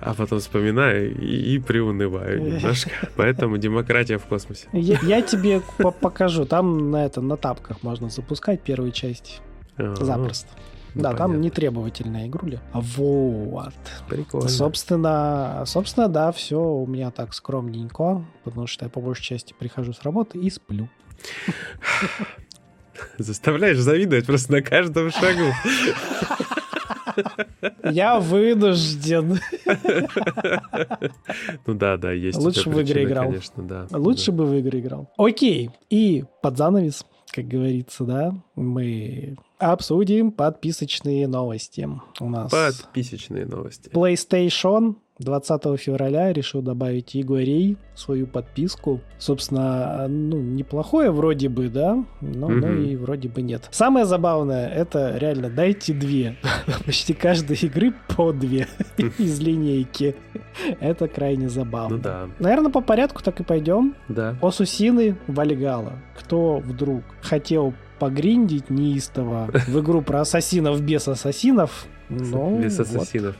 а 0.00 0.14
потом 0.14 0.40
вспоминаю 0.40 1.14
и, 1.14 1.54
и 1.54 1.58
приунываю 1.58 2.42
немножко. 2.42 2.90
Поэтому 3.16 3.58
демократия 3.58 4.18
в 4.18 4.24
космосе. 4.26 4.66
Я, 4.72 4.98
я 5.02 5.22
тебе 5.22 5.60
по- 5.78 5.90
покажу. 5.90 6.44
Там 6.44 6.90
на 6.90 7.04
это 7.04 7.20
на 7.20 7.36
тапках 7.36 7.82
можно 7.82 8.08
запускать 8.10 8.60
первую 8.62 8.92
часть. 8.92 9.40
Ага, 9.76 10.04
Запросто. 10.04 10.48
ну, 10.94 11.02
да, 11.02 11.10
там 11.10 11.18
понятно. 11.18 11.42
не 11.42 11.50
требовательная 11.50 12.26
игруля. 12.26 12.60
Вот. 12.72 13.74
Прикольно. 14.08 14.48
Собственно, 14.48 15.62
собственно, 15.66 16.08
да, 16.08 16.32
все 16.32 16.58
у 16.60 16.86
меня 16.86 17.10
так 17.10 17.34
скромненько, 17.34 18.24
потому 18.44 18.66
что 18.66 18.84
я 18.86 18.88
по 18.90 19.00
большей 19.00 19.22
части 19.24 19.54
прихожу 19.58 19.92
с 19.92 20.02
работы 20.02 20.38
и 20.38 20.50
сплю. 20.50 20.88
Заставляешь 23.18 23.78
завидовать 23.78 24.26
просто 24.26 24.52
на 24.52 24.62
каждом 24.62 25.10
шагу. 25.10 25.52
Я 27.84 28.18
вынужден. 28.20 29.38
Ну 31.66 31.74
да, 31.74 31.96
да, 31.96 32.12
есть. 32.12 32.38
Лучше 32.38 32.64
тебя 32.64 32.72
в 32.72 32.76
причина, 32.76 33.04
играл. 33.04 33.24
Конечно, 33.26 33.62
да. 33.62 33.86
Лучше 33.92 34.32
бы 34.32 34.46
в 34.46 34.54
игры 34.54 34.80
играл. 34.80 35.10
Окей. 35.16 35.70
И 35.88 36.24
под 36.42 36.56
занавес, 36.56 37.04
как 37.32 37.46
говорится, 37.46 38.04
да, 38.04 38.34
мы 38.54 39.36
обсудим 39.60 40.32
подписочные 40.32 41.28
новости. 41.28 41.88
У 42.20 42.28
нас. 42.28 42.50
Подписочные 42.50 43.46
новости. 43.46 43.88
PlayStation 43.90 44.96
20 45.18 45.78
февраля 45.78 46.32
решил 46.32 46.62
добавить 46.62 47.14
Игорей 47.14 47.76
свою 47.94 48.26
подписку. 48.26 49.00
Собственно, 49.18 50.06
ну, 50.08 50.38
неплохое 50.38 51.10
вроде 51.10 51.50
бы, 51.50 51.68
да, 51.68 51.94
но, 52.22 52.48
но 52.48 52.68
Мгм. 52.68 52.82
и 52.84 52.96
вроде 52.96 53.28
бы 53.28 53.42
нет. 53.42 53.68
Самое 53.70 54.06
забавное, 54.06 54.66
это 54.68 55.18
реально 55.18 55.50
дайте 55.50 55.92
две. 55.92 56.36
Почти 56.86 57.12
каждой 57.12 57.58
игры 57.58 57.92
по 58.16 58.32
две 58.32 58.66
из 59.18 59.40
линейки. 59.40 60.16
Это 60.80 61.06
крайне 61.06 61.50
забавно. 61.50 61.96
Ну 61.96 62.02
да, 62.02 62.28
Наверное, 62.38 62.70
по 62.72 62.80
порядку 62.80 63.22
так 63.22 63.40
и 63.40 63.44
пойдем. 63.44 63.94
да. 64.08 64.36
Осусины 64.40 65.18
Вальгала. 65.26 65.98
Кто 66.18 66.58
вдруг 66.64 67.02
хотел 67.20 67.74
погриндить 68.00 68.70
неистово 68.70 69.48
в 69.68 69.78
игру 69.80 70.02
про 70.02 70.22
ассасинов 70.22 70.80
без 70.80 71.06
ассасинов, 71.06 71.84
ну, 72.08 72.58
Без 72.60 72.78
вот, 72.78 72.86
ассасинов. 72.88 73.36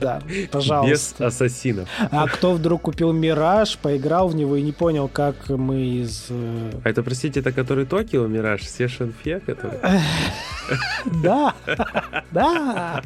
да, 0.00 0.20
Без 0.28 0.48
пожалуйста. 0.48 1.26
ассасинов. 1.26 1.88
А 2.12 2.28
кто 2.28 2.52
вдруг 2.52 2.82
купил 2.82 3.12
Мираж, 3.12 3.76
поиграл 3.78 4.28
в 4.28 4.36
него 4.36 4.54
и 4.54 4.62
не 4.62 4.70
понял, 4.72 5.08
как 5.08 5.48
мы 5.48 5.80
из... 6.02 6.26
э, 6.30 6.70
А 6.84 6.88
это, 6.88 7.02
простите, 7.02 7.40
это 7.40 7.50
который 7.50 7.84
Токио 7.86 8.26
Мираж, 8.28 8.62
Сешен 8.62 9.12
Фе, 9.24 9.40
который... 9.40 9.78
Да, 11.22 11.54
да. 12.30 13.02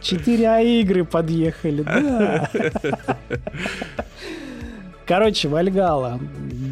4А 0.00 0.64
игры 0.64 1.04
подъехали, 1.04 1.82
да. 1.82 2.50
Короче, 5.10 5.48
Вальгала. 5.48 6.20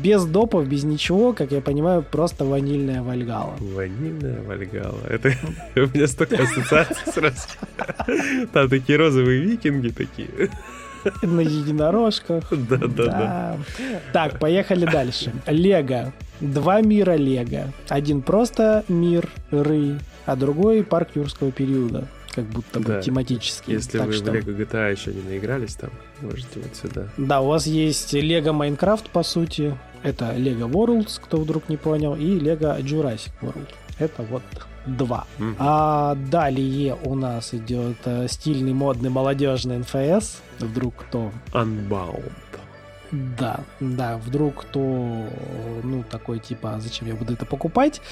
Без 0.01 0.24
допов, 0.24 0.68
без 0.68 0.85
ничего, 0.85 1.33
как 1.33 1.51
я 1.51 1.61
понимаю, 1.61 2.05
просто 2.09 2.44
ванильная 2.44 3.03
Вальгала. 3.03 3.57
Ванильная 3.59 4.40
Вальгала. 4.42 5.01
Это 5.09 5.33
у 5.74 5.88
меня 5.92 6.07
столько 6.07 6.44
ассоциаций 6.44 7.12
сразу. 7.12 7.48
Там 8.53 8.68
такие 8.68 8.96
розовые 8.96 9.40
викинги 9.40 9.88
такие. 9.88 10.51
На 11.22 11.40
единорожках. 11.40 12.44
Да-да-да. 12.53 13.57
Так, 14.12 14.38
поехали 14.38 14.85
дальше. 14.85 15.33
Лего. 15.48 16.12
Два 16.38 16.81
мира 16.81 17.16
Лего. 17.16 17.72
Один 17.88 18.22
просто 18.22 18.85
мир 18.87 19.29
Ры, 19.51 19.98
а 20.27 20.37
другой 20.37 20.85
парк 20.85 21.09
юрского 21.16 21.51
периода. 21.51 22.07
Как 22.38 22.46
будто 22.51 22.79
бы 22.81 22.87
Да. 22.87 23.03
тематический. 23.03 23.74
Если 23.74 23.98
Так 23.98 24.07
вы 24.07 24.12
что- 24.12 24.31
в 24.31 24.35
Lego 24.35 24.57
GTA 24.57 24.92
еще 24.92 25.12
не 25.12 25.22
наигрались 25.22 25.74
там, 25.74 25.90
можете 26.20 26.61
вот 26.61 26.77
сюда. 26.77 27.09
Да, 27.16 27.40
у 27.40 27.48
вас 27.48 27.66
есть 27.66 28.12
Лего 28.12 28.53
Майнкрафт, 28.53 29.11
по 29.11 29.22
сути. 29.22 29.77
Это 30.05 30.33
Лего 30.37 30.68
Worlds, 30.68 31.20
кто 31.20 31.38
вдруг 31.38 31.68
не 31.68 31.77
понял, 31.77 32.14
и 32.14 32.38
Лего 32.38 32.79
Jurassic 32.81 33.31
World. 33.42 33.68
Это 33.98 34.22
вот 34.22 34.42
два. 34.87 35.27
Мгм. 35.38 35.57
А 35.59 36.14
далее 36.31 36.96
у 37.03 37.14
нас 37.16 37.53
идет 37.53 37.96
э, 38.05 38.29
стильный, 38.29 38.72
модный, 38.72 39.11
молодежный 39.11 39.79
НФС. 39.79 40.40
Вдруг 40.61 40.94
кто? 40.96 41.33
Unbound. 41.53 42.33
Да, 43.10 43.60
да, 43.80 44.18
вдруг 44.18 44.62
кто, 44.62 44.80
ну, 45.82 46.04
такой 46.10 46.40
типа, 46.40 46.74
«А 46.74 46.80
зачем 46.80 47.08
я 47.08 47.14
буду 47.14 47.32
это 47.32 47.46
покупать? 47.46 48.02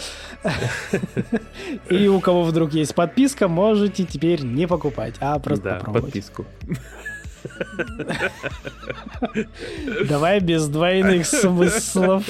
И 1.91 2.09
у 2.09 2.19
кого 2.21 2.45
вдруг 2.45 2.73
есть 2.73 2.95
подписка, 2.95 3.47
можете 3.47 4.05
теперь 4.05 4.43
не 4.43 4.67
покупать, 4.67 5.15
а 5.21 5.39
просто 5.39 5.75
попробовать. 5.77 6.05
подписку. 6.05 6.47
Давай 10.09 10.41
без 10.41 10.67
двойных 10.69 11.27
смыслов. 11.27 12.25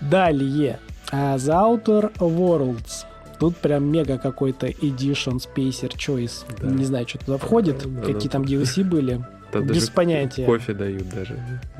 Далее. 0.00 0.78
А, 1.12 1.36
The 1.36 1.84
Outer 1.84 2.12
Worlds. 2.18 3.06
Тут 3.40 3.56
прям 3.56 3.90
мега 3.90 4.18
какой-то 4.18 4.66
Edition 4.66 5.38
Spacer 5.38 5.90
Choice. 5.96 6.44
Да. 6.60 6.68
Не 6.68 6.84
знаю, 6.84 7.08
что 7.08 7.18
туда 7.18 7.38
входит. 7.38 7.78
Да, 7.78 8.02
Какие 8.02 8.28
да. 8.28 8.32
там 8.32 8.42
DLC 8.42 8.84
были. 8.84 9.24
Там 9.50 9.66
Без 9.66 9.80
даже 9.80 9.92
понятия. 9.92 10.44
Кофе 10.44 10.74
дают 10.74 11.08
даже 11.08 11.38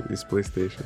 из 0.09 0.25
PlayStation. 0.25 0.83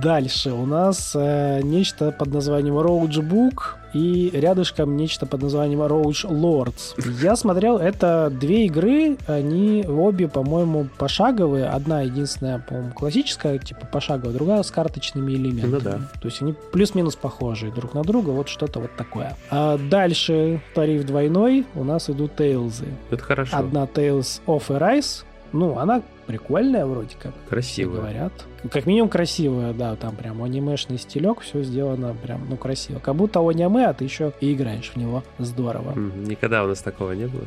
Дальше 0.00 0.52
у 0.52 0.64
нас 0.64 1.12
э, 1.16 1.60
нечто 1.62 2.12
под 2.12 2.32
названием 2.32 2.78
Roach 2.78 3.20
Book 3.20 3.74
и 3.92 4.30
рядышком 4.32 4.96
нечто 4.96 5.26
под 5.26 5.42
названием 5.42 5.80
Roach 5.82 6.28
Lords. 6.28 6.94
Я 7.22 7.36
смотрел, 7.36 7.78
это 7.78 8.30
две 8.30 8.66
игры, 8.66 9.16
они 9.26 9.84
обе, 9.86 10.28
по-моему, 10.28 10.88
пошаговые. 10.98 11.66
Одна 11.66 12.02
единственная, 12.02 12.58
по-моему, 12.58 12.92
классическая, 12.92 13.58
типа 13.58 13.86
пошаговая, 13.86 14.34
другая 14.34 14.62
с 14.62 14.70
карточными 14.70 15.32
элементами. 15.32 15.70
Ну 15.70 15.80
да. 15.80 15.98
То 16.20 16.28
есть 16.28 16.42
они 16.42 16.54
плюс-минус 16.72 17.16
похожие 17.16 17.72
друг 17.72 17.94
на 17.94 18.02
друга, 18.02 18.30
вот 18.30 18.48
что-то 18.48 18.80
вот 18.80 18.96
такое. 18.96 19.36
А 19.50 19.78
дальше 19.78 20.60
тариф 20.74 21.06
двойной, 21.06 21.66
у 21.74 21.84
нас 21.84 22.10
идут 22.10 22.36
Тейлзы. 22.36 22.86
Это 23.10 23.22
хорошо. 23.22 23.56
Одна 23.56 23.84
Tales 23.84 24.40
of 24.46 24.68
Arise, 24.68 25.24
ну, 25.52 25.78
она 25.78 26.02
прикольная 26.28 26.84
вроде 26.84 27.16
как. 27.20 27.32
Все 27.32 27.48
Красиво. 27.48 27.96
говорят. 27.96 28.32
Как 28.70 28.84
минимум 28.86 29.08
красивая, 29.08 29.72
да, 29.72 29.96
там 29.96 30.14
прям 30.14 30.42
анимешный 30.42 30.98
стилек, 30.98 31.40
все 31.40 31.62
сделано 31.62 32.14
прям, 32.22 32.46
ну, 32.48 32.56
красиво. 32.56 32.98
Как 32.98 33.16
будто 33.16 33.40
аниме, 33.40 33.86
а 33.86 33.94
ты 33.94 34.04
еще 34.04 34.32
и 34.40 34.52
играешь 34.52 34.92
в 34.94 34.96
него. 34.96 35.24
Здорово. 35.38 35.94
Никогда 35.98 36.62
у 36.64 36.68
нас 36.68 36.82
такого 36.82 37.12
не 37.12 37.26
было. 37.26 37.46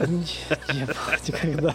Не 0.00 0.16
не 0.74 0.86
было 0.86 1.18
никогда. 1.28 1.74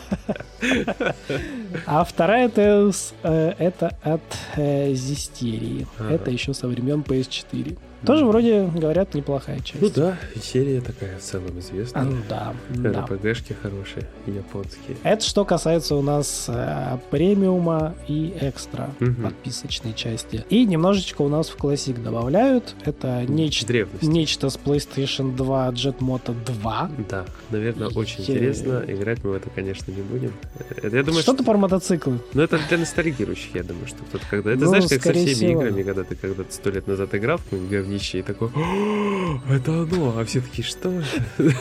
А 1.86 2.04
вторая 2.04 2.50
Tales 2.50 3.14
э, 3.22 3.54
это 3.60 3.96
от 4.02 4.24
э, 4.56 4.94
Зистерии. 4.94 5.86
Это 6.10 6.32
еще 6.32 6.56
со 6.56 6.68
времен 6.68 7.02
PS4. 7.02 7.78
Тоже 8.06 8.26
вроде, 8.26 8.66
говорят, 8.76 9.14
неплохая 9.16 9.60
часть. 9.62 9.82
Ну 9.82 9.90
да, 9.96 10.18
и 10.36 10.40
серия 10.40 10.82
такая 10.82 11.18
в 11.18 11.22
целом 11.22 11.52
А, 11.56 11.60
известная. 11.60 12.04
ну 12.04 12.18
да, 12.30 12.54
да. 12.70 13.02
РПГшки 13.02 13.54
хорошие, 13.62 14.08
японские. 14.28 14.98
Это 15.04 15.24
что 15.26 15.44
касается 15.46 15.96
у 15.96 16.02
нас 16.02 16.46
э, 16.48 16.98
премиума 17.10 17.96
и 18.08 18.34
экстра 18.42 18.90
Мгм. 19.00 19.24
подписочной 19.24 19.94
части. 19.94 20.46
И 20.50 20.66
немножечко 20.66 21.22
у 21.24 21.30
нас 21.30 21.50
в 21.50 21.56
классик 21.58 22.02
добавляют. 22.04 22.76
Это 22.86 23.24
нечто, 23.28 23.68
Древность. 23.68 24.04
нечто 24.04 24.50
с 24.50 24.58
PlayStation 24.58 25.36
2 25.36 25.70
Jet 25.70 25.98
Moto 26.00 26.36
2. 26.46 26.92
Да, 27.10 27.26
наверное, 27.50 27.88
очень 27.90 28.24
Я- 28.24 28.36
интересно. 28.36 28.84
Играть 28.88 29.24
мы 29.24 29.32
в 29.32 29.34
это, 29.34 29.50
конечно, 29.50 29.92
не 29.92 30.02
будем. 30.02 30.32
Это, 30.78 30.96
я 30.96 31.04
думаю, 31.04 31.24
Что-то 31.24 31.44
что... 31.44 31.52
про 31.52 31.58
мотоциклы. 31.58 32.20
Ну, 32.34 32.42
это 32.44 32.60
для 32.70 32.78
ностальгирующих, 32.78 33.56
я 33.56 33.64
думаю, 33.64 33.88
что 33.88 34.04
кто-то 34.10 34.26
когда... 34.30 34.52
Это 34.52 34.60
Ну, 34.62 34.68
знаешь, 34.68 34.84
как 34.88 35.02
со 35.02 35.12
всеми 35.14 35.34
всего. 35.34 35.62
играми, 35.64 35.84
когда 35.84 36.04
ты 36.04 36.16
когда-то 36.16 36.54
сто 36.54 36.70
лет 36.70 36.88
назад 36.88 37.16
играл 37.16 37.40
какое-нибудь 37.40 37.72
говнище 37.86 38.20
и 38.20 38.22
такой, 38.22 38.50
«О, 38.56 39.40
это 39.50 39.72
оно, 39.72 40.18
а 40.18 40.26
все 40.26 40.42
такие, 40.42 40.64
что 40.64 40.90
это?» 40.90 41.56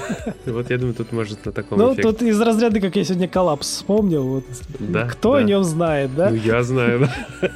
Вот 0.46 0.70
я 0.70 0.78
думаю, 0.78 0.94
тут 0.94 1.12
может 1.12 1.44
на 1.44 1.52
таком 1.52 1.78
Ну, 1.78 1.94
тут 1.94 2.22
из 2.22 2.40
разряда, 2.40 2.80
как 2.80 2.96
я 2.96 3.04
сегодня 3.04 3.28
коллапс 3.28 3.68
вспомнил. 3.68 4.24
Вот. 4.24 4.44
Да, 4.78 5.06
Кто 5.06 5.34
о 5.34 5.42
нем 5.42 5.64
знает, 5.64 6.14
да? 6.14 6.30
Ну, 6.30 6.36
я 6.36 6.62
знаю, 6.62 7.00
да. 7.40 7.50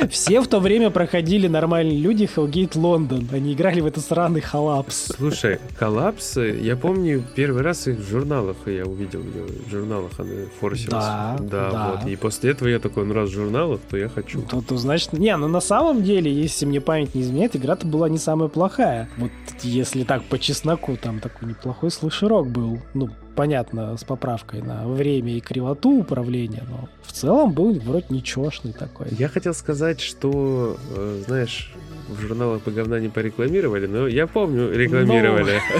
Все 0.10 0.40
в 0.40 0.46
то 0.46 0.60
время 0.60 0.90
проходили 0.90 1.48
нормальные 1.48 1.98
люди 1.98 2.28
Hellgate 2.34 2.78
Лондон. 2.78 3.28
Они 3.32 3.52
играли 3.52 3.80
в 3.80 3.86
этот 3.86 4.04
сраный 4.04 4.40
коллапс. 4.40 5.12
Слушай, 5.16 5.58
коллапсы, 5.78 6.58
я 6.60 6.76
помню, 6.76 7.22
первый 7.34 7.62
раз 7.62 7.86
их 7.86 7.98
в 7.98 8.08
журналах 8.08 8.56
я 8.66 8.84
увидел 8.84 9.20
в 9.20 9.70
журналах 9.70 10.12
она 10.18 10.30
форсилась. 10.60 10.90
Да, 10.90 11.36
да. 11.40 11.92
вот. 11.92 12.08
И 12.08 12.16
после 12.16 12.50
этого 12.50 12.68
я 12.68 12.78
такой, 12.78 13.04
ну 13.04 13.14
раз 13.14 13.30
в 13.30 13.32
журналах, 13.32 13.80
то 13.90 13.96
я 13.96 14.08
хочу. 14.08 14.42
То, 14.42 14.62
то 14.62 14.76
значит, 14.76 15.12
не, 15.12 15.36
ну 15.36 15.48
на 15.48 15.60
самом 15.60 16.02
деле, 16.02 16.32
если 16.32 16.66
мне 16.66 16.80
память 16.80 17.11
не 17.14 17.22
изменяет, 17.22 17.56
игра-то 17.56 17.86
была 17.86 18.08
не 18.08 18.18
самая 18.18 18.48
плохая. 18.48 19.08
Вот 19.16 19.30
если 19.62 20.04
так 20.04 20.24
по 20.24 20.38
чесноку, 20.38 20.96
там 20.96 21.20
такой 21.20 21.48
неплохой 21.48 21.90
слэшерок 21.90 22.48
был. 22.48 22.80
Ну, 22.94 23.10
понятно, 23.34 23.96
с 23.96 24.04
поправкой 24.04 24.62
на 24.62 24.86
время 24.86 25.36
и 25.36 25.40
кривоту 25.40 26.00
управления, 26.00 26.64
но 26.68 26.88
в 27.02 27.12
целом 27.12 27.52
был 27.52 27.72
вроде 27.80 28.06
ничегошный 28.10 28.72
такой. 28.72 29.08
Я 29.10 29.28
хотел 29.28 29.54
сказать, 29.54 30.00
что, 30.00 30.76
э, 30.96 31.22
знаешь, 31.26 31.72
в 32.08 32.20
журналах 32.20 32.62
по 32.62 32.70
говна 32.70 33.00
не 33.00 33.08
порекламировали, 33.08 33.86
но 33.86 34.06
я 34.06 34.26
помню, 34.26 34.70
рекламировали. 34.72 35.60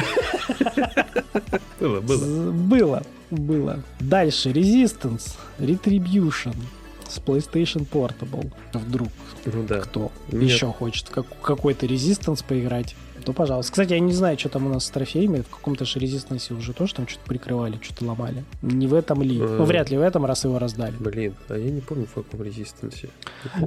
Было, 1.81 2.01
было. 2.01 2.53
Было, 2.53 3.03
было. 3.31 3.83
Дальше 3.99 4.51
Resistance, 4.51 5.35
Retribution 5.59 6.55
с 7.09 7.19
PlayStation 7.19 7.85
Portable. 7.91 8.53
Вдруг 8.73 9.09
Ну 9.47 9.65
да. 9.65 9.81
кто 9.81 10.13
Нет. 10.31 10.43
еще 10.43 10.67
хочет 10.67 11.09
как- 11.09 11.27
какой-то 11.41 11.87
Resistance 11.87 12.45
поиграть, 12.47 12.95
то 13.25 13.33
пожалуйста. 13.33 13.73
Кстати, 13.73 13.93
я 13.93 14.01
не 14.01 14.13
знаю, 14.13 14.39
что 14.39 14.49
там 14.49 14.67
у 14.67 14.69
нас 14.69 14.85
с 14.87 14.91
трофеями. 14.91 15.43
В 15.43 15.49
каком-то 15.49 15.85
же 15.85 15.99
Resistance 15.99 16.57
уже 16.57 16.73
тоже 16.73 16.95
там 16.95 17.07
что-то 17.07 17.25
прикрывали, 17.27 17.79
что-то 17.81 18.05
ломали. 18.05 18.45
Не 18.63 18.87
в 18.87 18.95
этом 18.95 19.23
ли? 19.23 19.39
Э. 19.39 19.57
Ну, 19.59 19.65
вряд 19.65 19.91
ли 19.91 19.97
в 19.99 20.01
этом, 20.01 20.25
раз 20.25 20.45
его 20.45 20.59
раздали. 20.59 20.95
Блин, 20.99 21.35
а 21.49 21.57
я 21.57 21.71
не 21.71 21.81
помню, 21.81 22.07
в 22.07 22.15
каком 22.15 22.41
помню. 22.41 22.51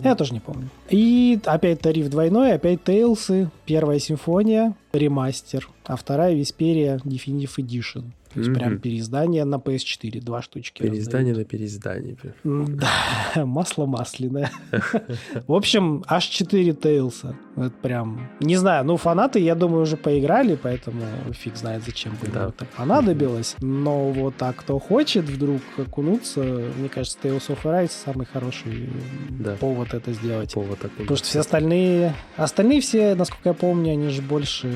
Я 0.04 0.16
тоже 0.16 0.34
не 0.34 0.40
помню. 0.40 0.70
И 0.90 1.40
опять 1.46 1.82
тариф 1.82 2.10
двойной, 2.10 2.54
опять 2.54 2.84
Тейлсы, 2.84 3.50
первая 3.66 4.00
симфония, 4.00 4.76
ремастер, 4.94 5.70
а 5.86 5.96
вторая 5.96 6.34
Висперия 6.36 6.98
Definitive 7.04 7.56
Edition. 7.58 8.04
То 8.36 8.41
есть 8.41 8.54
прям 8.54 8.80
переиздание 8.80 9.45
на 9.45 9.56
PS4, 9.56 10.21
два 10.21 10.41
штучки. 10.41 10.84
Переиздание 10.84 11.34
на 11.34 11.45
переиздание. 11.45 12.17
Да, 12.43 12.89
масло 13.45 13.86
масляное. 13.86 14.52
В 15.48 15.54
общем, 15.54 16.04
аж 16.08 16.26
4 16.26 16.74
Тейлса. 16.74 17.36
Это 17.56 17.71
прям... 17.82 18.30
Не 18.41 18.58
знаю, 18.58 18.84
ну 18.86 18.98
фанаты, 18.98 19.39
я 19.39 19.56
думаю, 19.56 19.84
уже 19.84 19.95
поиграли, 19.95 20.60
поэтому 20.62 21.02
фиг 21.32 21.56
знает, 21.56 21.84
зачем 21.86 22.12
бы 22.21 22.28
Да. 22.34 22.50
это 22.50 22.65
понадобилось. 22.76 23.56
Но 23.62 24.12
вот 24.12 24.36
а 24.39 24.52
кто 24.52 24.80
хочет 24.80 25.24
вдруг 25.30 25.62
окунуться, 25.78 26.41
мне 26.78 26.89
кажется, 26.89 27.17
Tales 27.24 27.48
of 27.48 27.60
Arise 27.63 27.91
самый 28.06 28.26
хороший 28.26 28.89
Да. 29.30 29.56
повод 29.56 29.93
это 29.93 30.12
сделать. 30.12 30.54
Повод 30.54 30.80
такой. 30.80 30.98
Потому 31.06 31.15
что 31.17 31.28
все 31.28 31.39
остальные... 31.39 32.13
Остальные 32.36 32.82
все, 32.82 33.15
насколько 33.15 33.50
я 33.50 33.54
помню, 33.54 33.93
они 33.93 34.10
же 34.10 34.21
больше 34.21 34.69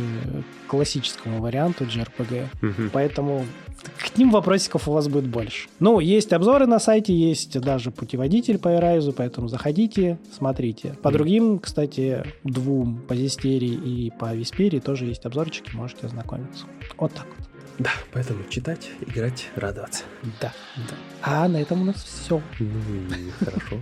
классическому 0.67 1.41
варианту 1.41 1.83
JRPG. 1.83 2.47
Мгм. 2.61 2.89
Поэтому 2.93 3.45
к 3.97 4.17
ним 4.17 4.31
вопросиков 4.31 4.87
у 4.87 4.91
вас 4.91 5.07
будет 5.07 5.27
больше. 5.27 5.69
Ну, 5.79 5.99
есть 5.99 6.33
обзоры 6.33 6.65
на 6.65 6.79
сайте, 6.79 7.13
есть 7.13 7.59
даже 7.59 7.91
путеводитель 7.91 8.57
по 8.57 8.75
Эрайзу, 8.75 9.13
поэтому 9.13 9.47
заходите, 9.47 10.17
смотрите. 10.35 10.95
По 11.01 11.11
другим, 11.11 11.59
кстати, 11.59 12.23
двум, 12.43 13.01
по 13.07 13.15
Зистерии 13.15 13.73
и 13.73 14.11
по 14.11 14.33
Висперии, 14.33 14.79
тоже 14.79 15.05
есть 15.05 15.25
обзорчики, 15.25 15.75
можете 15.75 16.07
ознакомиться. 16.07 16.65
Вот 16.97 17.13
так 17.13 17.27
вот. 17.37 17.47
Да, 17.79 17.91
поэтому 18.11 18.43
читать, 18.49 18.89
играть, 18.99 19.47
радоваться. 19.55 20.03
Да, 20.41 20.51
да. 20.75 20.95
А 21.21 21.47
на 21.47 21.57
этом 21.57 21.81
у 21.81 21.85
нас 21.85 21.95
все. 22.03 22.41
Ну 22.59 23.31
хорошо. 23.39 23.77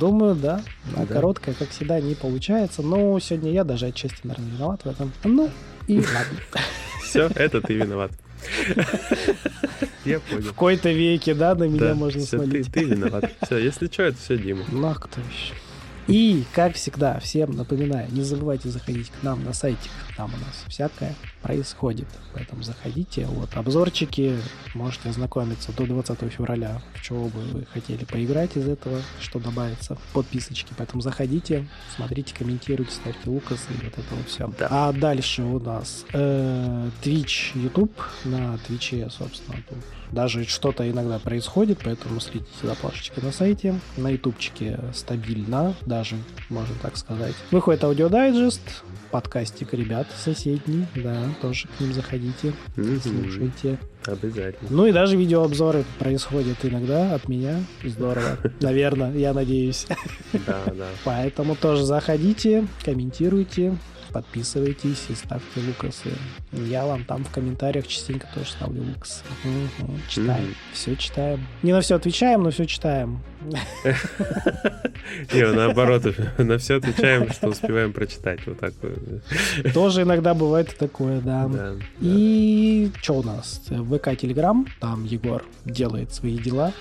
Думаю, 0.00 0.34
да. 0.34 0.62
А 0.96 1.06
Да. 1.06 1.14
Короткая, 1.14 1.54
как 1.54 1.68
всегда, 1.70 2.00
не 2.00 2.14
получается. 2.14 2.82
Но 2.82 3.18
сегодня 3.20 3.52
я 3.52 3.62
даже 3.62 3.86
отчасти, 3.86 4.20
наверное, 4.24 4.50
виноват 4.50 4.84
в 4.84 4.88
этом. 4.88 5.12
Ну, 5.22 5.48
и 5.86 5.98
ладно. 5.98 6.40
Все, 7.10 7.30
это 7.34 7.60
ты 7.60 7.74
виноват. 7.74 8.12
Я 10.04 10.18
В 10.20 10.22
понял. 10.22 10.44
какой-то 10.48 10.90
веке, 10.90 11.34
да, 11.34 11.54
на 11.54 11.64
меня 11.64 11.78
Да, 11.80 11.94
можно 11.94 12.20
всё, 12.20 12.38
ты, 12.38 12.44
свалить. 12.46 12.72
ты 12.72 12.84
виноват. 12.84 13.30
Все, 13.42 13.58
если 13.58 13.86
что, 13.88 14.04
это 14.04 14.16
все 14.18 14.38
Дима. 14.38 14.64
Ну, 14.70 14.88
а 14.88 14.94
кто 14.94 15.20
еще? 15.20 15.54
И, 16.06 16.44
как 16.54 16.74
всегда, 16.74 17.18
всем 17.20 17.52
напоминаю, 17.52 18.08
не 18.10 18.22
забывайте 18.22 18.68
заходить 18.68 19.10
к 19.10 19.22
нам 19.22 19.44
на 19.44 19.52
сайтик. 19.52 19.90
Там 20.16 20.32
у 20.32 20.36
нас 20.38 20.64
всякое 20.68 21.14
происходит. 21.42 22.08
Поэтому 22.34 22.62
заходите. 22.62 23.26
Вот 23.26 23.56
обзорчики. 23.56 24.38
Можете 24.74 25.08
ознакомиться 25.08 25.72
до 25.72 25.86
20 25.86 26.32
февраля, 26.32 26.80
в 26.94 27.02
чего 27.02 27.28
бы 27.28 27.40
вы 27.52 27.66
хотели 27.72 28.04
поиграть 28.04 28.56
из 28.56 28.68
этого, 28.68 29.00
что 29.20 29.38
добавится. 29.38 29.96
Подписочки. 30.12 30.72
Поэтому 30.76 31.02
заходите, 31.02 31.66
смотрите, 31.96 32.34
комментируйте, 32.36 32.92
ставьте 32.92 33.30
лукасы 33.30 33.68
и 33.70 33.84
вот 33.84 33.92
это 33.92 34.14
вот 34.14 34.28
все. 34.28 34.52
Да. 34.58 34.68
А 34.70 34.92
дальше 34.92 35.42
у 35.42 35.58
нас 35.58 36.04
э, 36.12 36.90
Twitch, 37.02 37.52
YouTube. 37.54 37.92
На 38.24 38.58
Твиче, 38.58 39.08
собственно, 39.10 39.58
тут 39.68 39.78
даже 40.12 40.44
что-то 40.44 40.88
иногда 40.90 41.18
происходит, 41.18 41.78
поэтому 41.84 42.20
следите 42.20 42.50
за 42.62 42.74
плашечкой 42.74 43.22
на 43.22 43.32
сайте. 43.32 43.78
На 43.96 44.10
ютубчике 44.10 44.78
стабильно, 44.92 45.74
даже, 45.82 46.16
можно 46.48 46.74
так 46.82 46.96
сказать. 46.96 47.34
Выходит 47.50 47.84
аудиодайджест, 47.84 48.84
подкастик 49.10 49.72
ребят 49.72 50.08
соседний, 50.16 50.86
да, 50.94 51.22
тоже 51.34 51.68
к 51.68 51.80
ним 51.80 51.92
заходите, 51.92 52.52
слушайте. 52.74 53.78
Обязательно. 54.06 54.70
Ну 54.70 54.86
и 54.86 54.92
даже 54.92 55.16
видеообзоры 55.16 55.84
происходят 55.98 56.56
иногда 56.62 57.14
от 57.14 57.28
меня. 57.28 57.62
Здорово. 57.84 58.38
Наверное, 58.60 59.14
я 59.14 59.34
надеюсь. 59.34 59.86
Да, 60.46 60.62
да. 60.66 60.86
Поэтому 61.04 61.54
тоже 61.54 61.84
заходите, 61.84 62.66
комментируйте, 62.82 63.76
подписывайтесь 64.12 65.06
и 65.08 65.14
ставьте 65.14 65.60
лукасы. 65.66 66.10
Я 66.52 66.86
вам 66.86 67.04
там 67.04 67.24
в 67.24 67.30
комментариях 67.30 67.86
частенько 67.86 68.26
тоже 68.34 68.50
ставлю 68.50 68.82
лукасы. 68.82 69.22
Угу, 69.44 69.92
читаем. 70.08 70.44
Угу. 70.44 70.54
Все 70.72 70.96
читаем. 70.96 71.46
Не 71.62 71.72
на 71.72 71.80
все 71.80 71.96
отвечаем, 71.96 72.42
но 72.42 72.50
все 72.50 72.66
читаем. 72.66 73.20
Не, 75.32 75.52
наоборот, 75.52 76.04
на 76.38 76.58
все 76.58 76.76
отвечаем, 76.76 77.30
что 77.30 77.48
успеваем 77.48 77.92
прочитать. 77.92 78.40
Вот 78.46 78.58
так. 78.58 78.74
Тоже 79.74 80.02
иногда 80.02 80.34
бывает 80.34 80.76
такое, 80.76 81.20
да. 81.20 81.50
И 82.00 82.90
что 83.00 83.14
у 83.14 83.22
нас? 83.22 83.62
ВК 83.68 84.16
Телеграм, 84.16 84.66
там 84.80 85.04
Егор 85.04 85.44
делает 85.64 86.12
свои 86.12 86.38
дела, 86.38 86.72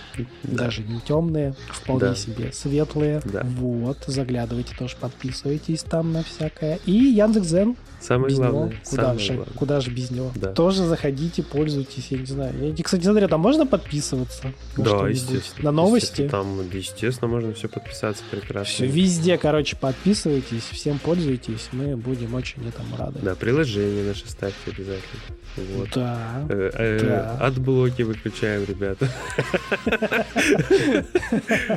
даже 0.43 0.81
не 0.83 0.99
темные, 0.99 1.55
вполне 1.69 2.15
себе 2.15 2.51
светлые. 2.51 3.21
Вот, 3.23 4.03
заглядывайте 4.07 4.75
тоже, 4.77 4.95
подписывайтесь 4.99 5.83
там 5.83 6.11
на 6.11 6.23
всякое. 6.23 6.79
И 6.85 6.91
Яндекс.Зен. 6.91 7.75
Самое 7.99 8.29
без 8.29 8.37
главное. 8.37 8.69
Него. 8.69 8.73
Куда, 8.89 9.03
самое 9.03 9.19
же, 9.19 9.33
главное. 9.33 9.57
куда 9.57 9.81
же 9.81 9.91
без 9.91 10.11
него? 10.11 10.31
Да. 10.35 10.53
Тоже 10.53 10.85
заходите, 10.85 11.43
пользуйтесь, 11.43 12.07
я 12.11 12.17
не 12.17 12.25
знаю. 12.25 12.73
Я, 12.75 12.83
кстати, 12.83 13.03
смотрю, 13.03 13.27
там 13.27 13.41
можно 13.41 13.67
подписываться? 13.67 14.53
На 14.77 14.83
да, 14.83 15.09
естественно. 15.09 15.65
На 15.65 15.71
новости? 15.71 16.21
Естественно, 16.21 16.29
там, 16.29 16.48
естественно, 16.71 17.29
можно 17.29 17.53
все 17.53 17.67
подписаться 17.67 18.23
прекрасно. 18.29 18.73
Все, 18.73 18.85
везде, 18.85 19.37
короче, 19.37 19.75
подписывайтесь, 19.75 20.63
всем 20.63 20.99
пользуйтесь, 20.99 21.69
мы 21.71 21.95
будем 21.95 22.33
очень 22.35 22.67
этому 22.67 22.97
рады. 22.97 23.19
Да, 23.21 23.35
приложение 23.35 24.03
наше 24.03 24.29
ставьте 24.29 24.57
обязательно. 24.67 25.21
Вот. 25.55 25.89
Да. 25.93 26.45
Э, 26.49 26.71
э, 26.73 26.99
да. 27.01 27.37
Adblock 27.45 27.96
и 27.96 28.03
выключаем, 28.03 28.65
ребята. 28.65 29.09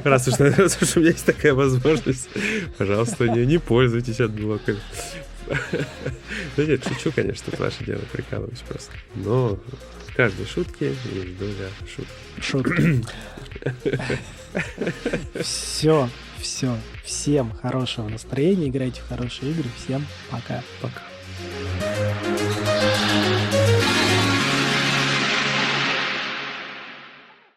Раз 0.04 0.28
уж, 0.28 0.34
у 0.38 1.00
меня 1.00 1.10
есть 1.10 1.24
такая 1.26 1.54
возможность, 1.54 2.28
пожалуйста, 2.78 3.28
не, 3.28 3.58
пользуйтесь 3.58 4.20
adblock 4.20 4.57
ами. 4.57 4.78
Да 6.56 6.64
нет, 6.64 6.86
шучу, 6.86 7.12
конечно, 7.14 7.50
это 7.50 7.62
ваше 7.62 7.84
дело, 7.84 8.00
прикалываюсь 8.12 8.60
просто. 8.60 8.92
Но 9.14 9.58
в 10.08 10.14
каждой 10.16 10.46
шутке 10.46 10.88
есть 10.88 11.38
доля 11.38 11.68
шутки. 11.86 12.12
Шутки. 12.40 13.04
Все, 15.40 16.08
все. 16.40 16.76
Всем 17.04 17.52
хорошего 17.60 18.08
настроения, 18.08 18.68
играйте 18.68 19.00
в 19.00 19.08
хорошие 19.08 19.52
игры. 19.52 19.68
Всем 19.76 20.06
пока. 20.30 20.62
Пока. 20.80 21.02